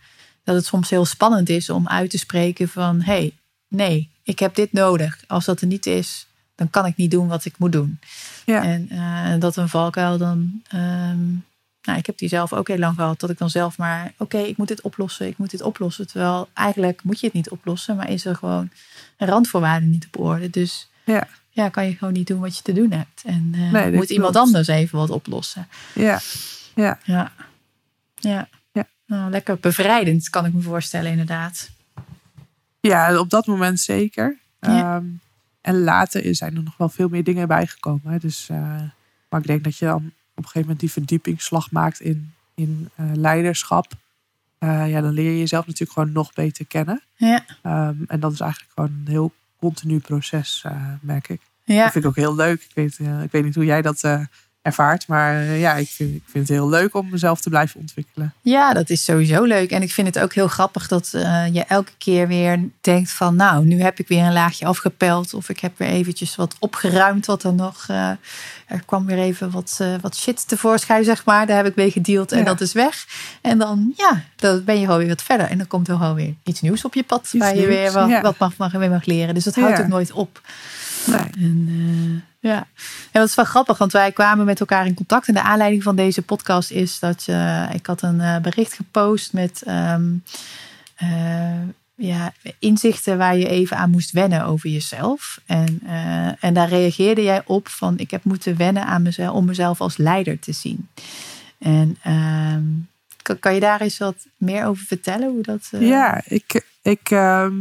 [0.43, 3.01] dat het soms heel spannend is om uit te spreken van...
[3.01, 3.37] hé, hey,
[3.67, 5.23] nee, ik heb dit nodig.
[5.27, 6.28] Als dat er niet is,
[6.59, 7.99] dan kan ik niet doen wat ik moet doen.
[8.45, 8.63] Ja.
[8.63, 10.61] En eh, dat een valkuil dan...
[10.67, 11.27] ehm,
[11.81, 13.19] nou, ik heb die zelf ook heel lang gehad.
[13.19, 15.27] Dat ik dan zelf maar, oké, ik moet dit oplossen.
[15.27, 16.07] Ik moet dit oplossen.
[16.07, 17.95] Terwijl eigenlijk moet je het niet oplossen.
[17.95, 18.69] Maar is er gewoon
[19.17, 20.49] een randvoorwaarde niet op orde.
[20.49, 21.27] Dus Ja.
[21.49, 23.21] ja, kan je gewoon niet doen wat je te doen hebt.
[23.25, 25.67] En eh, Nee, moet iemand anders even wat oplossen.
[25.93, 26.19] Ja.
[26.75, 26.99] Ja.
[27.03, 27.31] Ja,
[28.15, 28.47] ja.
[28.71, 28.87] Ja.
[29.05, 31.69] Nou, lekker bevrijdend kan ik me voorstellen inderdaad.
[32.79, 34.37] Ja, op dat moment zeker.
[34.59, 34.95] Ja.
[34.95, 35.05] Ehm,
[35.61, 38.19] en later zijn er nog wel veel meer dingen bijgekomen.
[38.19, 38.57] Dus, eh,
[39.29, 42.89] maar ik denk dat je dan op een gegeven moment die verdiepingsslag maakt in, in
[42.95, 43.91] eh, leiderschap.
[44.57, 47.01] Eh, ja, dan leer je jezelf natuurlijk gewoon nog beter kennen.
[47.15, 50.65] Ja, Ehm, en dat is eigenlijk gewoon een heel continu proces,
[51.01, 51.41] merk ik.
[51.63, 51.83] ja.
[51.83, 52.61] Dat vind ik ook heel leuk.
[52.63, 54.03] Ik weet, ik weet niet hoe jij dat
[54.61, 55.07] ervaart.
[55.07, 58.33] Maar eh, ja, ik vind, ik vind het heel leuk om mezelf te blijven ontwikkelen.
[58.41, 59.71] Ja, dat is sowieso leuk.
[59.71, 63.35] En ik vind het ook heel grappig dat eh, je elke keer weer denkt van...
[63.35, 65.33] nou, nu heb ik weer een laagje afgepeld.
[65.33, 67.85] Of ik heb weer eventjes wat opgeruimd wat er nog...
[67.87, 68.09] eh,
[68.67, 71.45] er kwam weer even wat, wat shit tevoorschijn, zeg maar.
[71.47, 72.43] Daar heb ik mee gedeeld en Ja.
[72.43, 73.05] dat is weg.
[73.41, 75.47] En dan, ja, dan ben je gewoon weer wat verder.
[75.47, 77.19] En dan komt er gewoon weer iets nieuws op je pad...
[77.21, 78.21] Iets waar je weer wat, ja.
[78.21, 79.33] wat mag, mag, weer mag leren.
[79.33, 79.83] Dus dat houdt Ja.
[79.83, 80.41] ook nooit op.
[81.05, 81.47] Nee.
[81.47, 82.67] En eh, ja.
[83.11, 85.27] En dat is wel grappig, want wij kwamen met elkaar in contact.
[85.27, 89.33] En de aanleiding van deze podcast is dat je, ik had een eh, bericht gepost
[89.33, 90.05] met ehm,
[90.95, 91.59] eh,
[91.99, 95.41] ja, inzichten waar je even aan moest wennen over jezelf.
[95.45, 99.45] En, eh, en daar reageerde jij op van ik heb moeten wennen aan mezelf om
[99.45, 100.89] mezelf als leider te zien.
[101.57, 102.63] En ehm,
[103.21, 105.29] kan, kan je daar eens wat meer over vertellen?
[105.29, 107.57] Hoe dat, eh, Ja, ik, ik, ehm,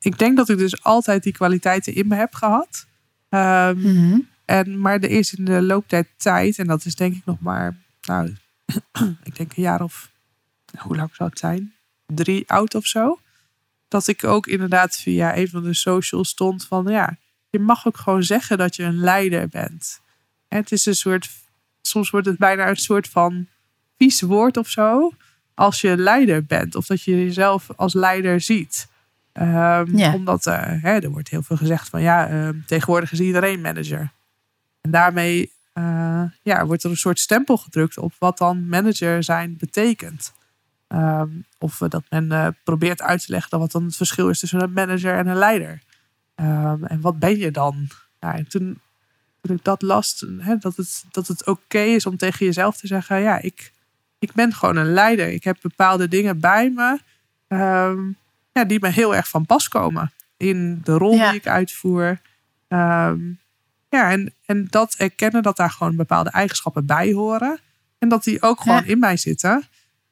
[0.00, 2.86] ik denk dat ik dus altijd die kwaliteiten in me heb gehad.
[3.28, 4.20] Ehm, mhm.
[4.44, 7.40] en, maar er is in de loop der tijd, en dat is denk ik nog
[7.40, 8.36] maar, nou,
[9.22, 10.10] ik denk een jaar of,
[10.78, 11.72] hoe lang zou het zijn?
[12.06, 13.18] Drie oud of zo.
[13.88, 17.16] Dat ik ook inderdaad via een van de socials stond van, ja,
[17.50, 20.00] je mag ook gewoon zeggen dat je een leider bent.
[20.48, 21.28] En het is een soort,
[21.82, 23.46] soms wordt het bijna een soort van
[23.98, 25.12] vies woord of zo.
[25.54, 28.88] Als je leider bent of dat je jezelf als leider ziet.
[29.38, 30.14] Ehm, Ja.
[30.14, 34.12] Omdat eh, hè, er wordt heel veel gezegd van ja, ehm, tegenwoordig is iedereen manager.
[34.80, 39.56] En daarmee eh, ja, wordt er een soort stempel gedrukt op wat dan manager zijn
[39.58, 40.32] betekent.
[40.88, 44.62] Ehm, of dat men eh, probeert uit te leggen wat dan het verschil is tussen
[44.62, 45.82] een manager en een leider.
[46.34, 47.88] En wat ben je dan?
[48.20, 48.80] Ja, en toen,
[49.40, 52.86] toen ik dat las, hè, dat het, dat het oké is om tegen jezelf te
[52.86, 53.72] zeggen: ja, ik,
[54.18, 55.28] ik ben gewoon een leider.
[55.28, 56.98] Ik heb bepaalde dingen bij me
[58.58, 61.30] ja, die me heel erg van pas komen in de rol Ja.
[61.30, 62.20] die ik uitvoer.
[62.68, 63.18] Ehm,
[63.88, 67.58] ja, en, en dat erkennen dat daar gewoon bepaalde eigenschappen bij horen.
[67.98, 68.90] En dat die ook gewoon Ja.
[68.90, 69.62] in mij zitten.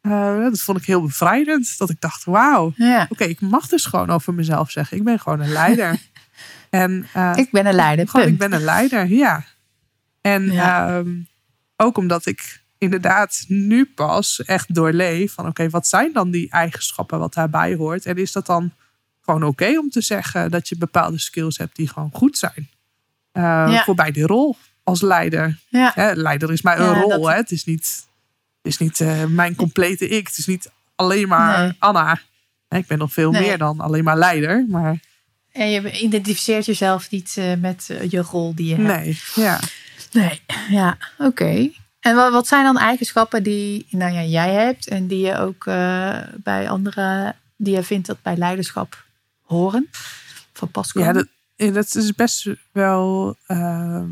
[0.01, 1.79] Eh, dat vond ik heel bevrijdend.
[1.79, 3.07] Dat ik dacht, wauw, ja.
[3.11, 4.97] oké, ik mag dus gewoon over mezelf zeggen.
[4.97, 5.99] Ik ben gewoon een leider.
[6.71, 8.09] en eh, Ik ben een leider.
[8.09, 9.45] gewoon, ik ben een leider, ja.
[10.21, 11.11] En ehm,
[11.77, 17.19] ook omdat ik inderdaad nu pas echt doorleef van oké, wat zijn dan die eigenschappen
[17.19, 18.07] wat daarbij hoort?
[18.07, 18.73] En is dat dan
[19.25, 22.69] gewoon oké om te zeggen dat je bepaalde skills hebt die gewoon goed zijn?
[23.33, 23.83] Eh, Ja.
[23.85, 25.59] Voor bij die rol als leider.
[25.69, 25.93] Ja.
[25.95, 27.09] Hè, leider is maar een Ja, rol.
[27.09, 27.35] dat- Hè?
[27.37, 28.07] Het is niet,
[28.63, 30.27] het is niet eh, mijn complete ik.
[30.27, 31.73] Het is niet alleen maar Nee.
[31.79, 32.21] Anna.
[32.69, 33.41] Ik ben nog veel Nee.
[33.43, 34.65] meer dan alleen maar leider.
[34.69, 34.99] Maar
[35.53, 38.87] En je identificeert jezelf niet eh, met je rol die je hebt.
[38.87, 39.61] nee, ja.
[40.13, 40.41] Nee.
[40.69, 41.71] Ja, oké.
[42.07, 45.67] En wat, wat zijn dan eigenschappen die nou ja, jij hebt en die je ook
[45.67, 49.05] eh, bij anderen, die je vindt dat bij leiderschap
[49.43, 49.89] horen?
[50.53, 51.09] Van pas komen?
[51.09, 53.37] Ja, dat, ja, dat is best wel.
[53.47, 54.09] ehm,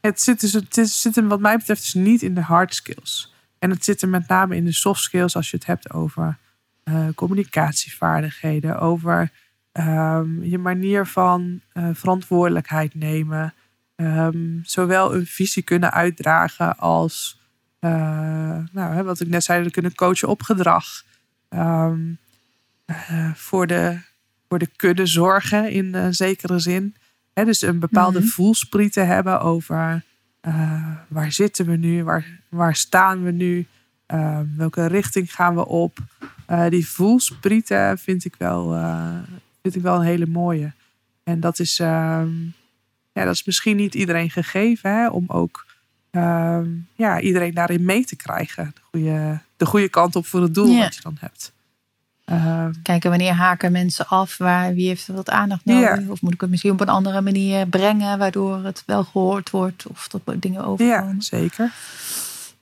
[0.00, 3.34] het, zit dus, het zit hem, wat mij betreft, dus niet in de hard skills.
[3.58, 6.38] En het zit er met name in de soft skills als je het hebt over
[6.82, 9.30] eh, communicatievaardigheden, over
[9.72, 13.54] ehm, je manier van eh, verantwoordelijkheid nemen.
[13.98, 17.40] Ehm, zowel een visie kunnen uitdragen als,
[17.78, 17.90] eh,
[18.72, 20.84] nou, hè, wat ik net zei, kunnen coachen op gedrag.
[21.48, 22.00] Ehm,
[22.84, 23.98] eh, voor de
[24.48, 26.94] voor de kudde zorgen in een zekere zin.
[27.32, 28.28] Hè, dus een bepaalde Mhm.
[28.28, 30.04] voelspriet te hebben over
[30.40, 33.66] eh, waar zitten we nu, waar, waar staan we nu,
[34.06, 35.98] eh, welke richting gaan we op.
[36.68, 38.70] Die voelsprieten vind ik, wel,
[39.62, 40.72] vind ik wel een hele mooie.
[41.24, 42.28] En dat is, ehm,
[43.18, 45.66] ja, dat is misschien niet iedereen gegeven hè, om ook
[46.10, 48.74] ehm, ja, iedereen daarin mee te krijgen.
[48.74, 50.82] De goede, de goede kant op voor het doel Ja.
[50.82, 51.52] wat je dan hebt.
[52.24, 56.00] Ehm, Kijken wanneer haken mensen af, waar, wie heeft er wat aandacht nodig?
[56.00, 56.10] Ja.
[56.10, 59.86] Of moet ik het misschien op een andere manier brengen, waardoor het wel gehoord wordt
[59.86, 61.22] of dat dingen ja, overkomen?
[61.22, 61.72] zeker.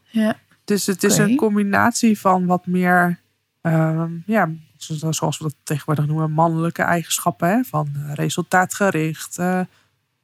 [0.09, 0.37] Ja.
[0.65, 3.19] Dus het is een combinatie van wat meer,
[3.61, 7.49] ehm, ja, zo- zoals we dat tegenwoordig noemen, mannelijke eigenschappen.
[7.49, 7.63] Hè?
[7.65, 9.39] Van eh, resultaatgericht,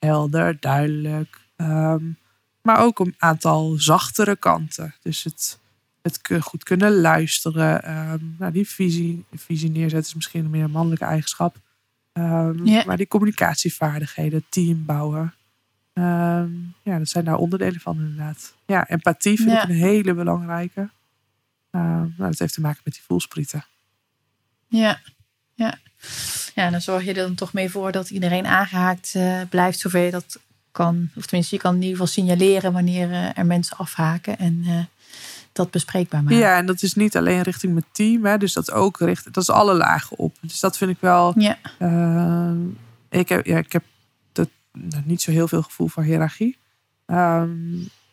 [0.07, 1.41] helder, duidelijk.
[1.57, 2.05] ehm,
[2.63, 4.95] maar ook een aantal zachtere kanten.
[5.03, 5.59] Dus het,
[6.03, 7.83] het goed kunnen luisteren.
[7.83, 11.57] ehm, nou, die visie, visie neerzetten is misschien een meer mannelijke eigenschap.
[12.13, 12.87] Ehm.
[12.87, 15.35] Maar die communicatievaardigheden, team bouwen.
[16.83, 18.55] ja, dat zijn daar onderdelen van inderdaad.
[18.67, 20.91] Ja, empathie vind ik een hele belangrijke.
[21.71, 23.65] Nou, dat heeft te maken met die voelsprieten.
[24.69, 25.01] Ja,
[25.55, 25.79] ja.
[26.55, 30.01] Ja, dan zorg je er dan toch mee voor dat iedereen aangehaakt eh, blijft zover
[30.01, 30.39] je dat
[30.73, 31.11] kan.
[31.17, 34.79] Of tenminste, je kan in ieder geval signaleren wanneer eh, er mensen afhaken en eh,
[35.53, 36.39] dat bespreekbaar maken.
[36.39, 39.25] Ja, en dat is niet alleen richting mijn team, hè, dus dat is ook richt,
[39.25, 40.37] dat is alle lagen op.
[40.41, 41.35] Dus dat vind ik wel.
[41.37, 41.59] Ja,
[43.09, 43.85] ik heb, ja, ik heb
[44.33, 46.57] dat, nou, niet zo heel veel gevoel voor hiërarchie.
[47.07, 47.51] Ehm,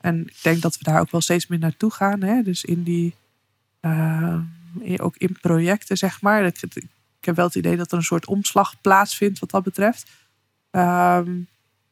[0.02, 2.22] en ik denk dat we daar ook wel steeds meer naartoe gaan.
[2.22, 2.42] Hè?
[2.42, 3.16] Dus in die,
[3.80, 4.42] ehm,
[4.98, 6.46] ook in projecten, zeg maar.
[6.46, 10.10] Ik, ik heb wel het idee dat er een soort omslag plaatsvindt wat dat betreft.
[10.72, 11.32] Ehm,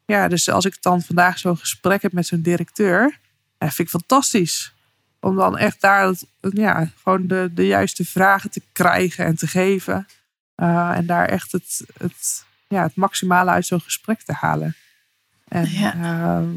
[0.05, 3.17] ja, dus als ik dan vandaag zo'n gesprek heb met zo'n directeur,
[3.59, 4.73] ja, vind ik fantastisch.
[5.19, 10.07] Om dan echt daar ja, gewoon de, de juiste vragen te krijgen en te geven.
[10.57, 14.75] Uh, en daar echt het, het, ja, het maximale uit zo'n gesprek te halen.
[15.47, 15.93] En Ja.
[15.93, 16.49] ehm,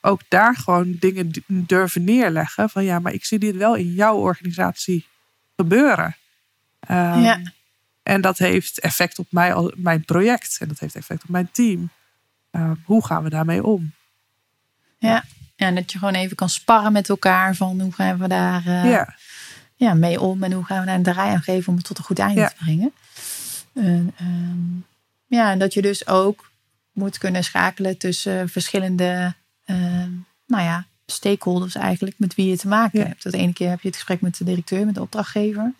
[0.00, 2.70] ook daar gewoon dingen durven neerleggen.
[2.70, 5.06] Van ja, maar ik zie dit wel in jouw organisatie
[5.56, 6.16] gebeuren.
[6.80, 7.40] Ehm, Ja.
[8.06, 10.56] En dat heeft effect op mij, al- mijn project.
[10.60, 11.90] En dat heeft effect op mijn team.
[12.50, 13.92] Ehm, hoe gaan we daarmee om?
[14.98, 15.24] ja.
[15.56, 18.66] ja, en dat je gewoon even kan sparren met elkaar van hoe gaan we daar
[18.66, 19.14] eh, ja,
[19.74, 21.98] ja, mee om en hoe gaan we daar een draai aan geven om het tot
[21.98, 22.48] een goed einde Ja.
[22.48, 22.92] te brengen.
[23.74, 24.76] En, ehm,
[25.26, 26.50] ja, en dat je dus ook
[26.92, 30.10] moet kunnen schakelen tussen verschillende ehm,
[30.46, 33.06] nou ja, stakeholders eigenlijk met wie je te maken Ja.
[33.06, 33.22] hebt.
[33.22, 35.72] De ene keer heb je het gesprek met de directeur, met de opdrachtgever.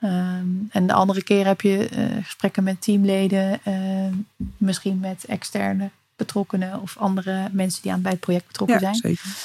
[0.00, 4.14] Ehm, en de andere keer heb je eh, gesprekken met teamleden, ehm,
[4.56, 8.94] misschien met externe betrokkenen of andere mensen die aan bij het project betrokken ja zijn.
[8.94, 9.36] zeker.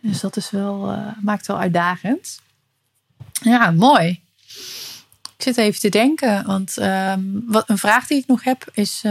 [0.00, 2.40] Dus dat is wel, eh, maakt wel uitdagend.
[3.42, 4.20] Ja, mooi.
[5.36, 9.02] Ik zit even te denken, want ehm, wat, een vraag die ik nog heb is,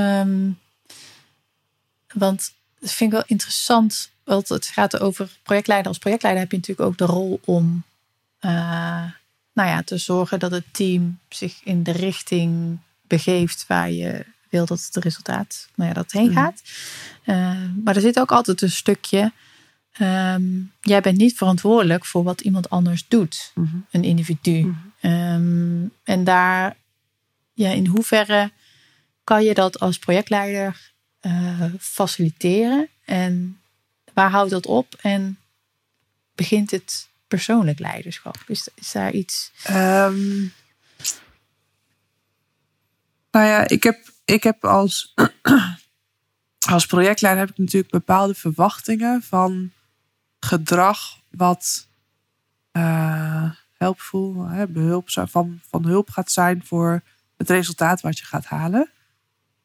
[2.14, 5.88] want dat vind ik wel interessant, want het gaat over projectleider.
[5.88, 7.84] Als projectleider heb je natuurlijk ook de rol om,
[8.40, 9.04] eh,
[9.54, 14.66] nou ja, te zorgen dat het team zich in de richting begeeft waar je wil
[14.66, 16.34] dat het resultaat, nou ja, dat heen Mhm.
[16.34, 16.62] gaat.
[17.24, 19.32] Eh, maar er zit ook altijd een stukje.
[19.92, 20.44] ehm,
[20.82, 23.76] jij bent niet verantwoordelijk voor wat iemand anders doet, Mhm.
[23.92, 24.60] een individu.
[24.62, 24.74] Mhm.
[25.02, 26.76] Ehm, en daar,
[27.54, 28.52] ja, in hoeverre
[29.24, 32.88] kan je dat als projectleider eh, faciliteren?
[33.06, 33.60] En
[34.14, 34.96] waar houdt dat op?
[35.02, 35.38] En
[36.36, 38.38] begint het persoonlijk leiderschap?
[38.48, 39.52] Is, is daar iets?
[39.64, 40.40] Ehm,
[43.32, 45.14] nou ja, ik heb, ik heb als,
[46.76, 49.72] als projectleider heb ik natuurlijk bepaalde verwachtingen van
[50.40, 51.88] gedrag wat
[52.72, 57.02] eh helpvol, hè, behulpzaam, van, van hulp gaat zijn voor
[57.38, 58.90] het resultaat wat je gaat halen.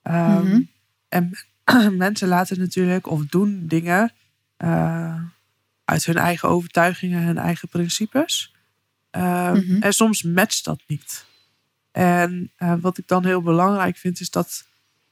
[0.03, 0.63] Ehm, Mhm.
[1.09, 1.31] En
[1.97, 4.13] mensen laten natuurlijk of doen dingen
[4.57, 5.23] eh,
[5.85, 8.55] uit hun eigen overtuigingen, hun eigen principes.
[9.11, 9.83] Ehm, Mhm.
[9.83, 11.25] En soms matcht dat niet.
[11.93, 14.65] En eh, wat ik dan heel belangrijk vind, is dat,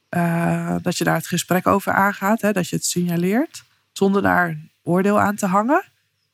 [0.09, 2.41] eh, dat je daar het gesprek over aangaat.
[2.41, 5.83] Hè, dat je het signaleert, zonder daar een oordeel aan te hangen.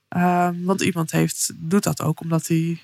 [0.07, 2.81] Ehm, want iemand heeft, doet dat ook omdat hij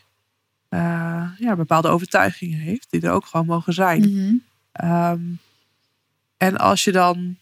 [0.70, 4.00] eh, ja, bepaalde overtuigingen heeft, die er ook gewoon mogen zijn.
[4.00, 4.34] Mhm.
[4.72, 5.22] Ehm,
[6.38, 7.38] en als je dan,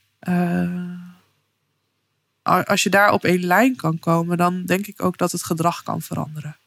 [2.44, 5.84] als je daar op één lijn kan komen, dan denk ik ook dat het gedrag
[5.84, 6.58] kan veranderen.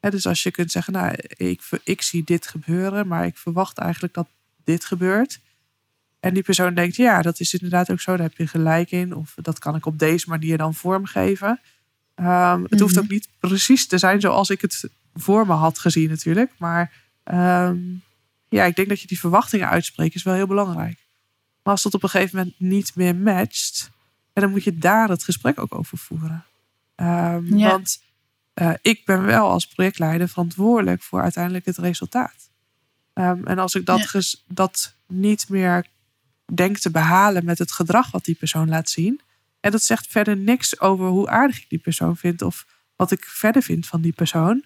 [0.00, 4.14] Dus als je kunt zeggen, nou, ik, ik zie dit gebeuren, maar ik verwacht eigenlijk
[4.14, 4.28] dat
[4.64, 5.40] dit gebeurt.
[6.20, 9.14] En die persoon denkt, ja, dat is inderdaad ook zo, daar heb je gelijk in.
[9.14, 11.60] Of dat kan ik op deze manier dan vormgeven.
[12.14, 13.04] Ehm, het hoeft Mhm.
[13.04, 16.52] ook niet precies te zijn zoals ik het voor me had gezien natuurlijk.
[16.56, 16.92] Maar
[17.22, 17.78] ehm,
[18.48, 20.98] ja, ik denk dat je die verwachtingen uitspreekt is wel heel belangrijk.
[21.62, 23.90] Maar als dat op een gegeven moment niet meer matcht,
[24.36, 26.44] ja, dan moet je daar het gesprek ook over voeren.
[26.94, 27.68] Ehm, Ja.
[27.70, 28.04] Want
[28.54, 32.48] eh, ik ben wel als projectleider verantwoordelijk voor uiteindelijk het resultaat.
[33.12, 34.20] Ehm, en als ik dat, Ja.
[34.46, 35.86] dat niet meer
[36.54, 39.20] denk te behalen met het gedrag wat die persoon laat zien.
[39.60, 42.66] En dat zegt verder niks over hoe aardig ik die persoon vind of
[42.96, 44.64] wat ik verder vind van die persoon.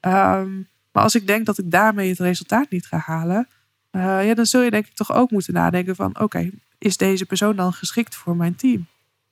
[0.00, 0.56] Ehm,
[0.92, 3.48] maar als ik denk dat ik daarmee het resultaat niet ga halen,
[3.90, 7.56] ja, dan zul je denk ik toch ook moeten nadenken van oké, is deze persoon
[7.56, 8.86] dan geschikt voor mijn team?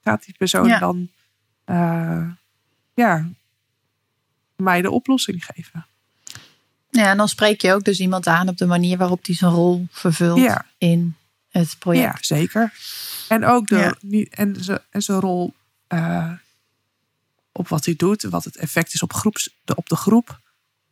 [0.04, 1.08] Gaat die persoon dan
[2.94, 3.28] ja,
[4.56, 5.86] mij de oplossing geven?
[6.90, 9.50] Ja, en dan spreek je ook dus iemand aan op de manier waarop hij zijn
[9.50, 11.16] rol vervult in
[11.48, 12.26] het project.
[12.26, 12.72] Ja, zeker.
[13.28, 13.96] En ook de,
[14.30, 14.56] en,
[14.90, 15.54] en zijn rol
[15.88, 16.32] uh,
[17.52, 20.40] op wat hij doet, wat het effect is op, groeps, de, op de groep.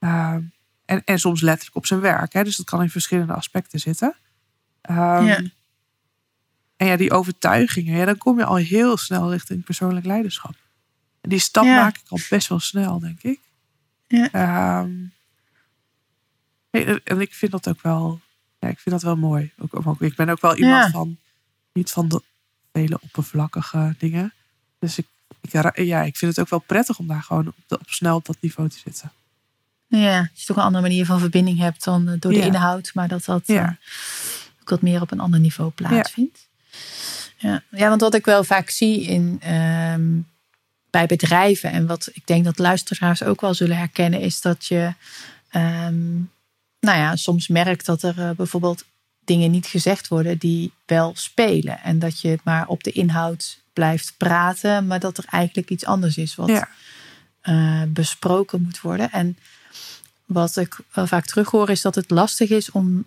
[0.00, 0.36] Uh,
[0.84, 2.32] en, en soms letterlijk op zijn werk.
[2.32, 2.44] Hè?
[2.44, 4.14] Dus dat kan in verschillende aspecten zitten.
[4.90, 5.40] Um, ja.
[6.82, 10.54] En ja, die overtuigingen, ja, dan kom je al heel snel richting persoonlijk leiderschap.
[11.20, 13.40] En die stap maak ik al best wel snel, denk ik.
[14.06, 14.80] Ja.
[14.80, 15.12] Um,
[17.04, 18.20] en ik vind dat ook wel,
[18.58, 19.52] ja, ik vind dat wel mooi.
[19.58, 21.16] Ook, ook, ik ben ook wel iemand van,
[21.72, 22.22] niet van de
[22.72, 24.32] vele oppervlakkige dingen.
[24.78, 25.06] Dus ik,
[25.40, 28.24] ik, ja, ik vind het ook wel prettig om daar gewoon op, op snel op
[28.26, 29.12] dat niveau te zitten.
[29.86, 32.90] Ja, dat je toch een andere manier van verbinding hebt dan eh, door de inhoud,
[32.94, 33.64] maar dat dat ja.
[33.64, 33.70] uh,
[34.60, 36.50] ook wat meer op een ander niveau plaatsvindt.
[37.36, 37.62] Ja.
[37.70, 40.20] ja, want wat ik wel vaak zie in, ehm,
[40.90, 44.94] bij bedrijven en wat ik denk dat luisteraars ook wel zullen herkennen, is dat je
[45.48, 46.14] ehm,
[46.80, 48.84] nou ja, soms merkt dat er uh, bijvoorbeeld
[49.24, 51.82] dingen niet gezegd worden die wel spelen.
[51.82, 56.16] En dat je maar op de inhoud blijft praten, maar dat er eigenlijk iets anders
[56.16, 56.68] is wat ja.
[57.42, 59.10] uh, besproken moet worden.
[59.10, 59.38] En
[60.24, 63.04] wat ik wel vaak terughoor is dat het lastig is om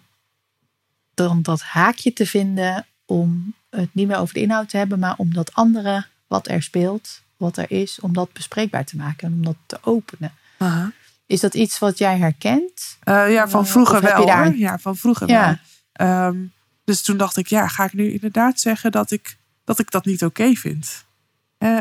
[1.14, 5.16] dan dat haakje te vinden om het niet meer over de inhoud te hebben, maar
[5.18, 9.34] om dat andere wat er speelt, wat er is, om dat bespreekbaar te maken en
[9.34, 10.34] om dat te openen.
[10.58, 10.92] Aha.
[11.26, 12.98] Is dat iets wat jij herkent?
[13.04, 14.26] Uh, ja, van vroeger wel.
[14.26, 14.56] Daar...
[14.56, 15.60] Ja, van vroeger ja.
[15.94, 16.28] wel.
[16.28, 16.54] Um,
[16.84, 20.06] dus toen dacht ik, ja, ga ik nu inderdaad zeggen dat ik dat, ik dat
[20.06, 21.04] niet oké vind?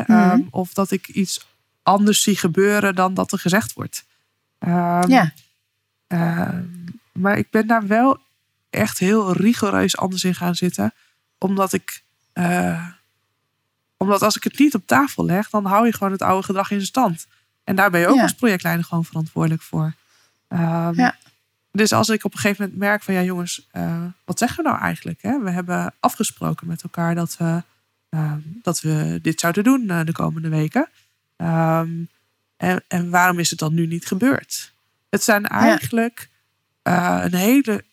[0.07, 1.47] Mm of dat ik iets
[1.83, 4.05] anders zie gebeuren dan dat er gezegd wordt.
[4.59, 5.33] Um, ja.
[7.11, 8.19] maar ik ben daar wel
[8.69, 10.93] echt heel rigoureus anders in gaan zitten.
[11.37, 12.03] Omdat ik.
[12.33, 12.87] Uh,
[13.97, 16.71] omdat als ik het niet op tafel leg, dan hou je gewoon het oude gedrag
[16.71, 17.27] in stand.
[17.63, 19.93] En daar ben je ook als projectleider gewoon verantwoordelijk voor.
[20.49, 21.15] Um, ja.
[21.71, 24.69] Dus als ik op een gegeven moment merk van ja jongens, uh, wat zeggen we
[24.69, 25.21] nou eigenlijk?
[25.21, 25.39] Hè?
[25.39, 27.63] We hebben afgesproken met elkaar dat we,
[28.09, 30.89] uh, dat we dit zouden doen uh, de komende weken.
[31.37, 32.09] Um,
[32.57, 34.73] en, en, waarom is het dan nu niet gebeurd?
[35.09, 36.29] Het zijn eigenlijk
[36.83, 37.23] ja.
[37.23, 37.83] een hele,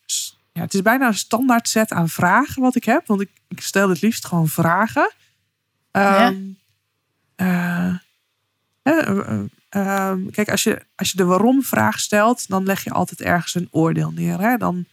[0.52, 3.06] ja, het is bijna een standaard set aan vragen wat ik heb.
[3.06, 5.12] Want ik, ik stel het liefst gewoon vragen.
[5.92, 6.58] Um,
[7.36, 8.00] ja.
[9.70, 13.68] Um, kijk, als je, als je de waarom-vraag stelt, dan leg je altijd ergens een
[13.70, 14.40] oordeel neer.
[14.40, 14.56] Hè?
[14.56, 14.84] Dan,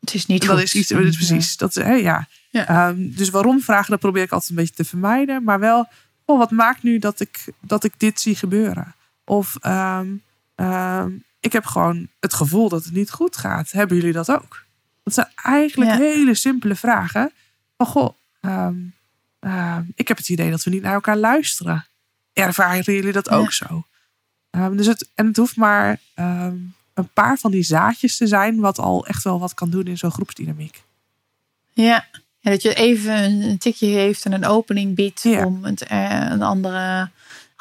[0.00, 0.62] het is niet dat goed.
[0.62, 1.56] Is iets, dat is precies.
[1.56, 2.28] Dat, hè, ja.
[2.50, 2.88] ja.
[2.88, 5.44] Um, dus waarom-vragen, dat probeer ik altijd een beetje te vermijden.
[5.44, 5.88] Maar wel,
[6.24, 8.94] oh, wat maakt nu dat ik, dat ik dit zie gebeuren?
[9.24, 10.22] Of um,
[11.42, 13.70] ik heb gewoon het gevoel dat het niet goed gaat.
[13.70, 14.64] Hebben jullie dat ook?
[15.02, 15.96] Dat zijn eigenlijk ja.
[15.96, 17.32] hele simpele vragen.
[17.76, 18.14] Van, goh,
[19.94, 21.86] ik heb het idee dat we niet naar elkaar luisteren
[22.32, 23.84] ervaren jullie dat ook zo?
[24.50, 28.60] Um, dus het, en het hoeft maar um, een paar van die zaadjes te zijn,
[28.60, 30.82] wat al echt wel wat kan doen in zo'n groepsdynamiek.
[31.72, 32.06] Ja.
[32.40, 36.42] ja, dat je even een tikje geeft en een opening biedt om het, uh, een
[36.42, 37.10] andere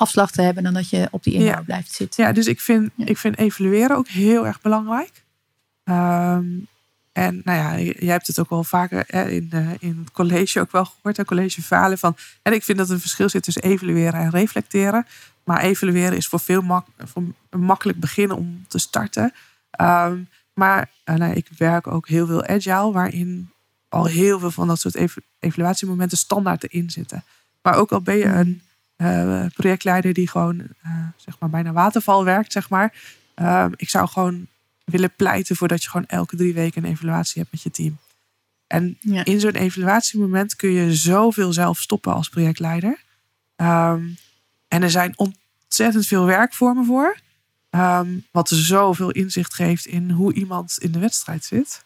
[0.02, 1.62] afslag te hebben dan dat je op die inhoud ja.
[1.62, 2.24] blijft zitten.
[2.24, 5.24] Ja, dus ik vind, ik vind evalueren ook heel erg belangrijk.
[5.84, 6.68] Um,
[7.12, 9.50] en nou ja, jij hebt het ook wel vaker in,
[9.80, 11.98] in het college ook wel gehoord, een college Valen.
[11.98, 15.08] Van, en ik vind dat er een verschil zit tussen evalueren en reflecteren.
[15.44, 19.34] Maar evalueren is voor veel mak voor een makkelijk begin om te starten.
[19.82, 23.52] Um, maar uh, nou, ik werk ook heel veel agile, waarin
[23.90, 27.24] al heel veel van dat soort ev evaluatiemomenten standaard erin zitten.
[27.62, 28.62] Maar ook al ben je een
[29.02, 32.94] uh, projectleider die gewoon uh, zeg maar bijna waterval werkt, zeg maar.
[33.36, 34.48] Um, ik zou gewoon
[34.84, 37.98] willen pleiten voor dat je gewoon elke drie weken een evaluatie hebt met je team.
[38.68, 43.00] En in zo'n evaluatiemoment kun je zoveel zelf stoppen als projectleider.
[43.56, 44.18] Um,
[44.68, 47.18] en er zijn ontzettend veel werkvormen voor.
[47.70, 51.86] Um, wat zoveel inzicht geeft in hoe iemand in de wedstrijd zit.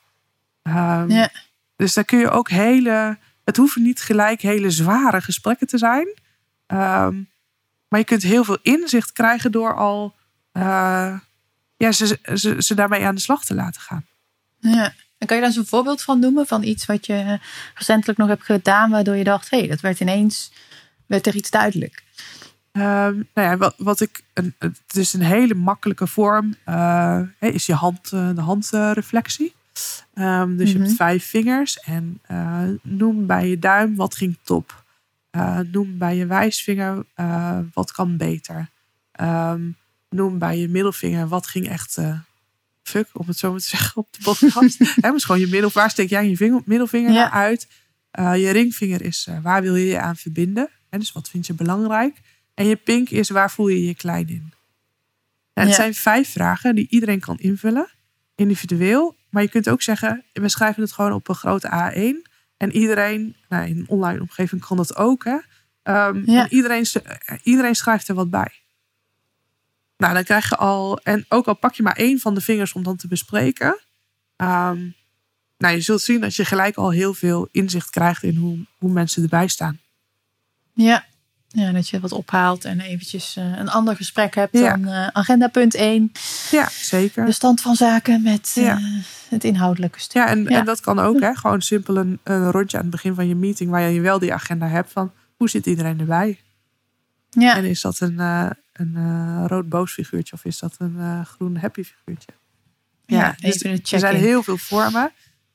[0.64, 1.32] Um, ja.
[1.76, 3.18] Dus daar kun je ook hele.
[3.44, 6.08] Het hoeven niet gelijk hele zware gesprekken te zijn.
[6.68, 10.16] Maar je kunt heel veel inzicht krijgen door al
[10.54, 11.20] uh,
[11.78, 14.06] ja, ze, ze, ze daarmee aan de slag te laten gaan.
[14.60, 14.94] Ja.
[15.18, 17.40] En kan je daar eens een voorbeeld van noemen van iets wat je
[17.76, 20.52] recentelijk nog hebt gedaan, waardoor je dacht, hé, hey, dat werd ineens,
[21.06, 22.04] werd er iets duidelijk?
[22.72, 27.66] Um, nou ja, wat, wat ik, een, het is een hele makkelijke vorm, uh, is
[27.66, 29.54] je hand, uh, de handreflectie.
[30.14, 30.98] Um, dus je hebt mhm.
[30.98, 34.85] vijf vingers en uh, noem bij je duim wat ging top.
[35.72, 37.06] Noem bij je wijsvinger
[37.74, 38.70] wat kan beter.
[39.22, 39.76] Um,
[40.10, 42.20] noem bij je middelvinger wat ging echt uh,
[42.84, 44.78] fuck, om het zo maar te zeggen, op de podcast.
[45.02, 47.68] He, dus gewoon je middel, waar steek jij je vinger, middelvinger naar uit?
[48.12, 50.70] Je ringvinger is waar wil je je aan verbinden?
[50.90, 52.22] He, dus wat vind je belangrijk?
[52.54, 54.54] En je pink is waar voel je je klein in?
[55.54, 57.90] En het zijn vijf vragen die iedereen kan invullen,
[58.36, 59.16] individueel.
[59.30, 62.32] Maar je kunt ook zeggen, we schrijven het gewoon op een grote A1.
[62.58, 65.24] En iedereen, nou, in een online omgeving kan dat ook.
[65.24, 65.38] Hè?
[66.08, 66.86] Um, en iedereen,
[67.44, 68.52] iedereen schrijft er wat bij.
[69.98, 72.74] Nou, dan krijg je al, en ook al pak je maar één van de vingers
[72.74, 73.80] om dan te bespreken.
[74.38, 74.96] Um,
[75.58, 78.92] nou, je zult zien dat je gelijk al heel veel inzicht krijgt in hoe, hoe
[78.92, 79.80] mensen erbij staan.
[80.74, 81.06] Ja.
[81.56, 84.78] Ja, dat je wat ophaalt en eventjes uh, een ander gesprek hebt ja.
[84.78, 86.12] dan uh, agenda punt 1.
[86.52, 87.26] Ja, zeker.
[87.26, 88.78] De stand van zaken met ja.
[88.78, 90.22] uh, het inhoudelijke stuk.
[90.22, 91.20] Ja en, en dat kan ook.
[91.20, 91.36] Hè?
[91.36, 94.34] Gewoon simpel een, een rondje aan het begin van je meeting waar je wel die
[94.34, 96.40] agenda hebt van hoe zit iedereen erbij?
[97.30, 97.56] Ja.
[97.56, 98.20] En is dat een,
[98.74, 102.32] een rood boos figuurtje of is dat een groen happy figuurtje?
[103.06, 105.12] Ja, dus er zijn heel veel vormen.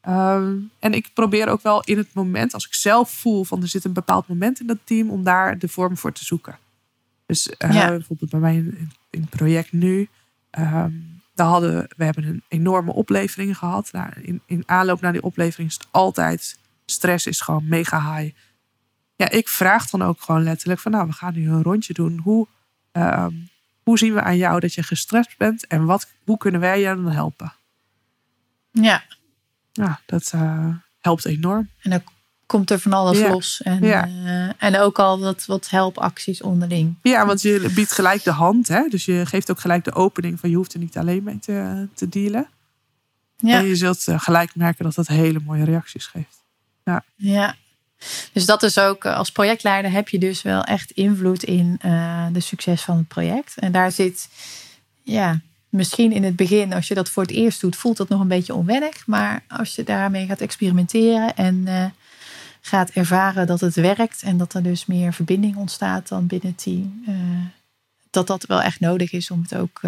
[0.08, 3.68] Um, en ik probeer ook wel in het moment, als ik zelf voel van er
[3.68, 6.58] zit een bepaald moment in dat team, om daar de vorm voor te zoeken.
[7.26, 7.88] Dus ja.
[7.88, 10.08] bijvoorbeeld bij mij in, in het project nu,
[10.58, 13.88] um, daar hadden we hebben een enorme oplevering gehad.
[13.92, 18.34] Nou, in, in aanloop naar die oplevering is het altijd stress is gewoon mega high
[19.20, 22.18] ja, ik vraag dan ook gewoon letterlijk van nou, we gaan nu een rondje doen.
[22.18, 22.46] Hoe,
[22.92, 23.26] uh,
[23.82, 27.02] hoe zien we aan jou dat je gestrest bent en wat, hoe kunnen wij jou
[27.02, 27.52] dan helpen?
[28.70, 29.02] Ja.
[29.72, 31.70] Ja, dat uh, helpt enorm.
[31.80, 32.02] En dan
[32.46, 33.30] komt er van alles ja.
[33.30, 33.62] los.
[33.62, 34.06] En, ja.
[34.06, 36.94] uh, en ook al wat, wat helpacties onderling.
[37.02, 38.68] Ja, want je biedt gelijk de hand.
[38.68, 38.88] Hè?
[38.88, 41.88] Dus je geeft ook gelijk de opening van je hoeft er niet alleen mee te,
[41.94, 42.48] te dealen.
[43.36, 43.58] Ja.
[43.58, 46.42] En je zult uh, gelijk merken dat dat hele mooie reacties geeft.
[46.84, 47.04] Ja.
[47.16, 47.56] ja,
[48.32, 52.26] dus dat is ook, eh, als projectleider heb je dus wel echt invloed in uh,
[52.32, 53.58] de succes van het project.
[53.58, 54.28] En daar zit,
[55.02, 55.40] ja,
[55.70, 58.28] misschien in het begin, als je dat voor het eerst doet, voelt dat nog een
[58.28, 59.06] beetje onwennig.
[59.06, 61.84] Maar als je daarmee gaat experimenteren en uh,
[62.60, 66.62] gaat ervaren dat het werkt en dat er dus meer verbinding ontstaat dan binnen het
[66.62, 67.14] team, uh,
[68.10, 69.80] dat dat wel echt nodig is om het ook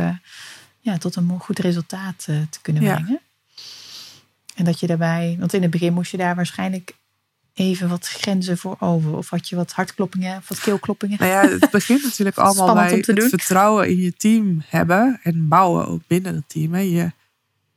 [0.81, 3.11] ja, tot een goed resultaat te kunnen brengen.
[3.11, 3.21] Ja.
[4.55, 6.95] En dat je daarbij, want in het begin moest je daar waarschijnlijk
[7.55, 9.17] even wat grenzen voor over?
[9.17, 11.19] Of had je wat hartkloppingen of wat keelkloppingen?
[11.21, 13.29] Nou ja, het begint natuurlijk allemaal bij het doen.
[13.29, 16.75] vertrouwen in je team hebben en bouwen ook binnen het team.
[16.75, 16.81] Hè.
[16.81, 17.13] Je,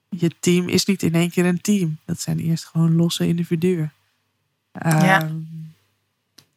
[0.09, 1.97] je team is niet in één keer een team.
[2.05, 3.91] Dat zijn eerst gewoon losse individuen.
[4.71, 5.21] Ja.
[5.21, 5.33] Ehm,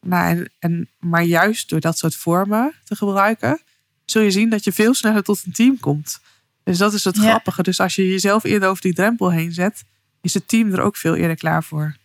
[0.01, 3.61] nou, en, en, maar juist door dat soort vormen te gebruiken,
[4.05, 6.19] zul je zien dat je veel sneller tot een team komt.
[6.63, 7.21] Dus dat is het ja.
[7.21, 7.63] grappige.
[7.63, 9.83] Dus als je jezelf eerder over die drempel heen zet,
[10.21, 11.95] is het team er ook veel eerder klaar voor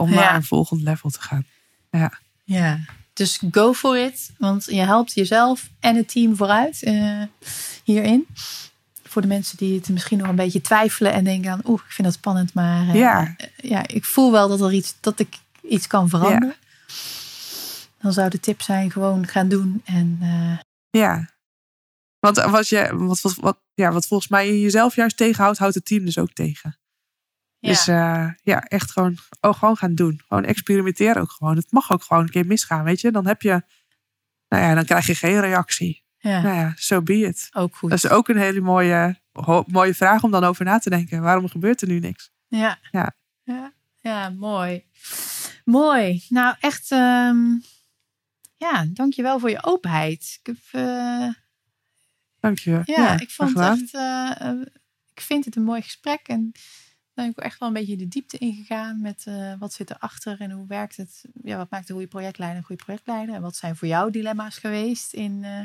[0.00, 1.44] om naar een volgend level te gaan.
[1.90, 2.18] Ja.
[2.44, 2.80] ja,
[3.12, 4.30] dus go for it.
[4.38, 7.22] Want je helpt jezelf en het team vooruit uh,
[7.84, 8.26] hierin.
[9.04, 11.92] Voor de mensen die het misschien nog een beetje twijfelen en denken aan, oeh, ik
[11.92, 13.36] vind dat spannend, maar uh, ja.
[13.56, 16.56] ja, ik voel wel dat er iets, dat ik iets kan veranderen.
[16.86, 16.94] Ja.
[18.00, 20.18] Dan zou de tip zijn gewoon gaan doen en.
[20.90, 21.28] Ja.
[22.18, 25.84] Want wat, je, wat, wat, wat, ja, wat volgens mij jezelf juist tegenhoudt, houdt het
[25.84, 26.79] team dus ook tegen.
[27.60, 27.68] Ja.
[27.68, 30.20] Dus uh, ja, echt gewoon, oh, gewoon gaan doen.
[30.28, 31.56] Gewoon experimenteren ook gewoon.
[31.56, 33.10] Het mag ook gewoon een keer misgaan, weet je.
[33.10, 33.62] Dan heb je,
[34.48, 36.04] nou ja, dan krijg je geen reactie.
[36.18, 36.40] Ja.
[36.40, 37.48] Nou ja, so be it.
[37.52, 37.90] Ook goed.
[37.90, 39.20] Dat is ook een hele mooie,
[39.66, 41.22] mooie vraag om dan over na te denken.
[41.22, 42.30] Waarom gebeurt er nu niks?
[42.46, 42.78] Ja.
[42.90, 43.72] Ja, ja.
[43.98, 44.86] ja mooi.
[45.64, 46.24] Mooi.
[46.28, 47.62] Nou, echt, um,
[48.56, 50.38] ja, dankjewel voor je openheid.
[50.42, 50.82] Ik heb...
[50.82, 51.28] Uh...
[52.40, 52.70] Dank je.
[52.70, 54.60] Ja, ja ik vond het echt, uh,
[55.14, 56.52] ik vind het een mooi gesprek en
[57.20, 60.50] ben ik echt wel een beetje de diepte ingegaan met uh, wat zit erachter en
[60.50, 61.24] hoe werkt het.
[61.42, 63.34] Ja, wat maakt een goede projectleider een goede projectleider?
[63.34, 65.58] En wat zijn voor jou dilemma's geweest in, uh,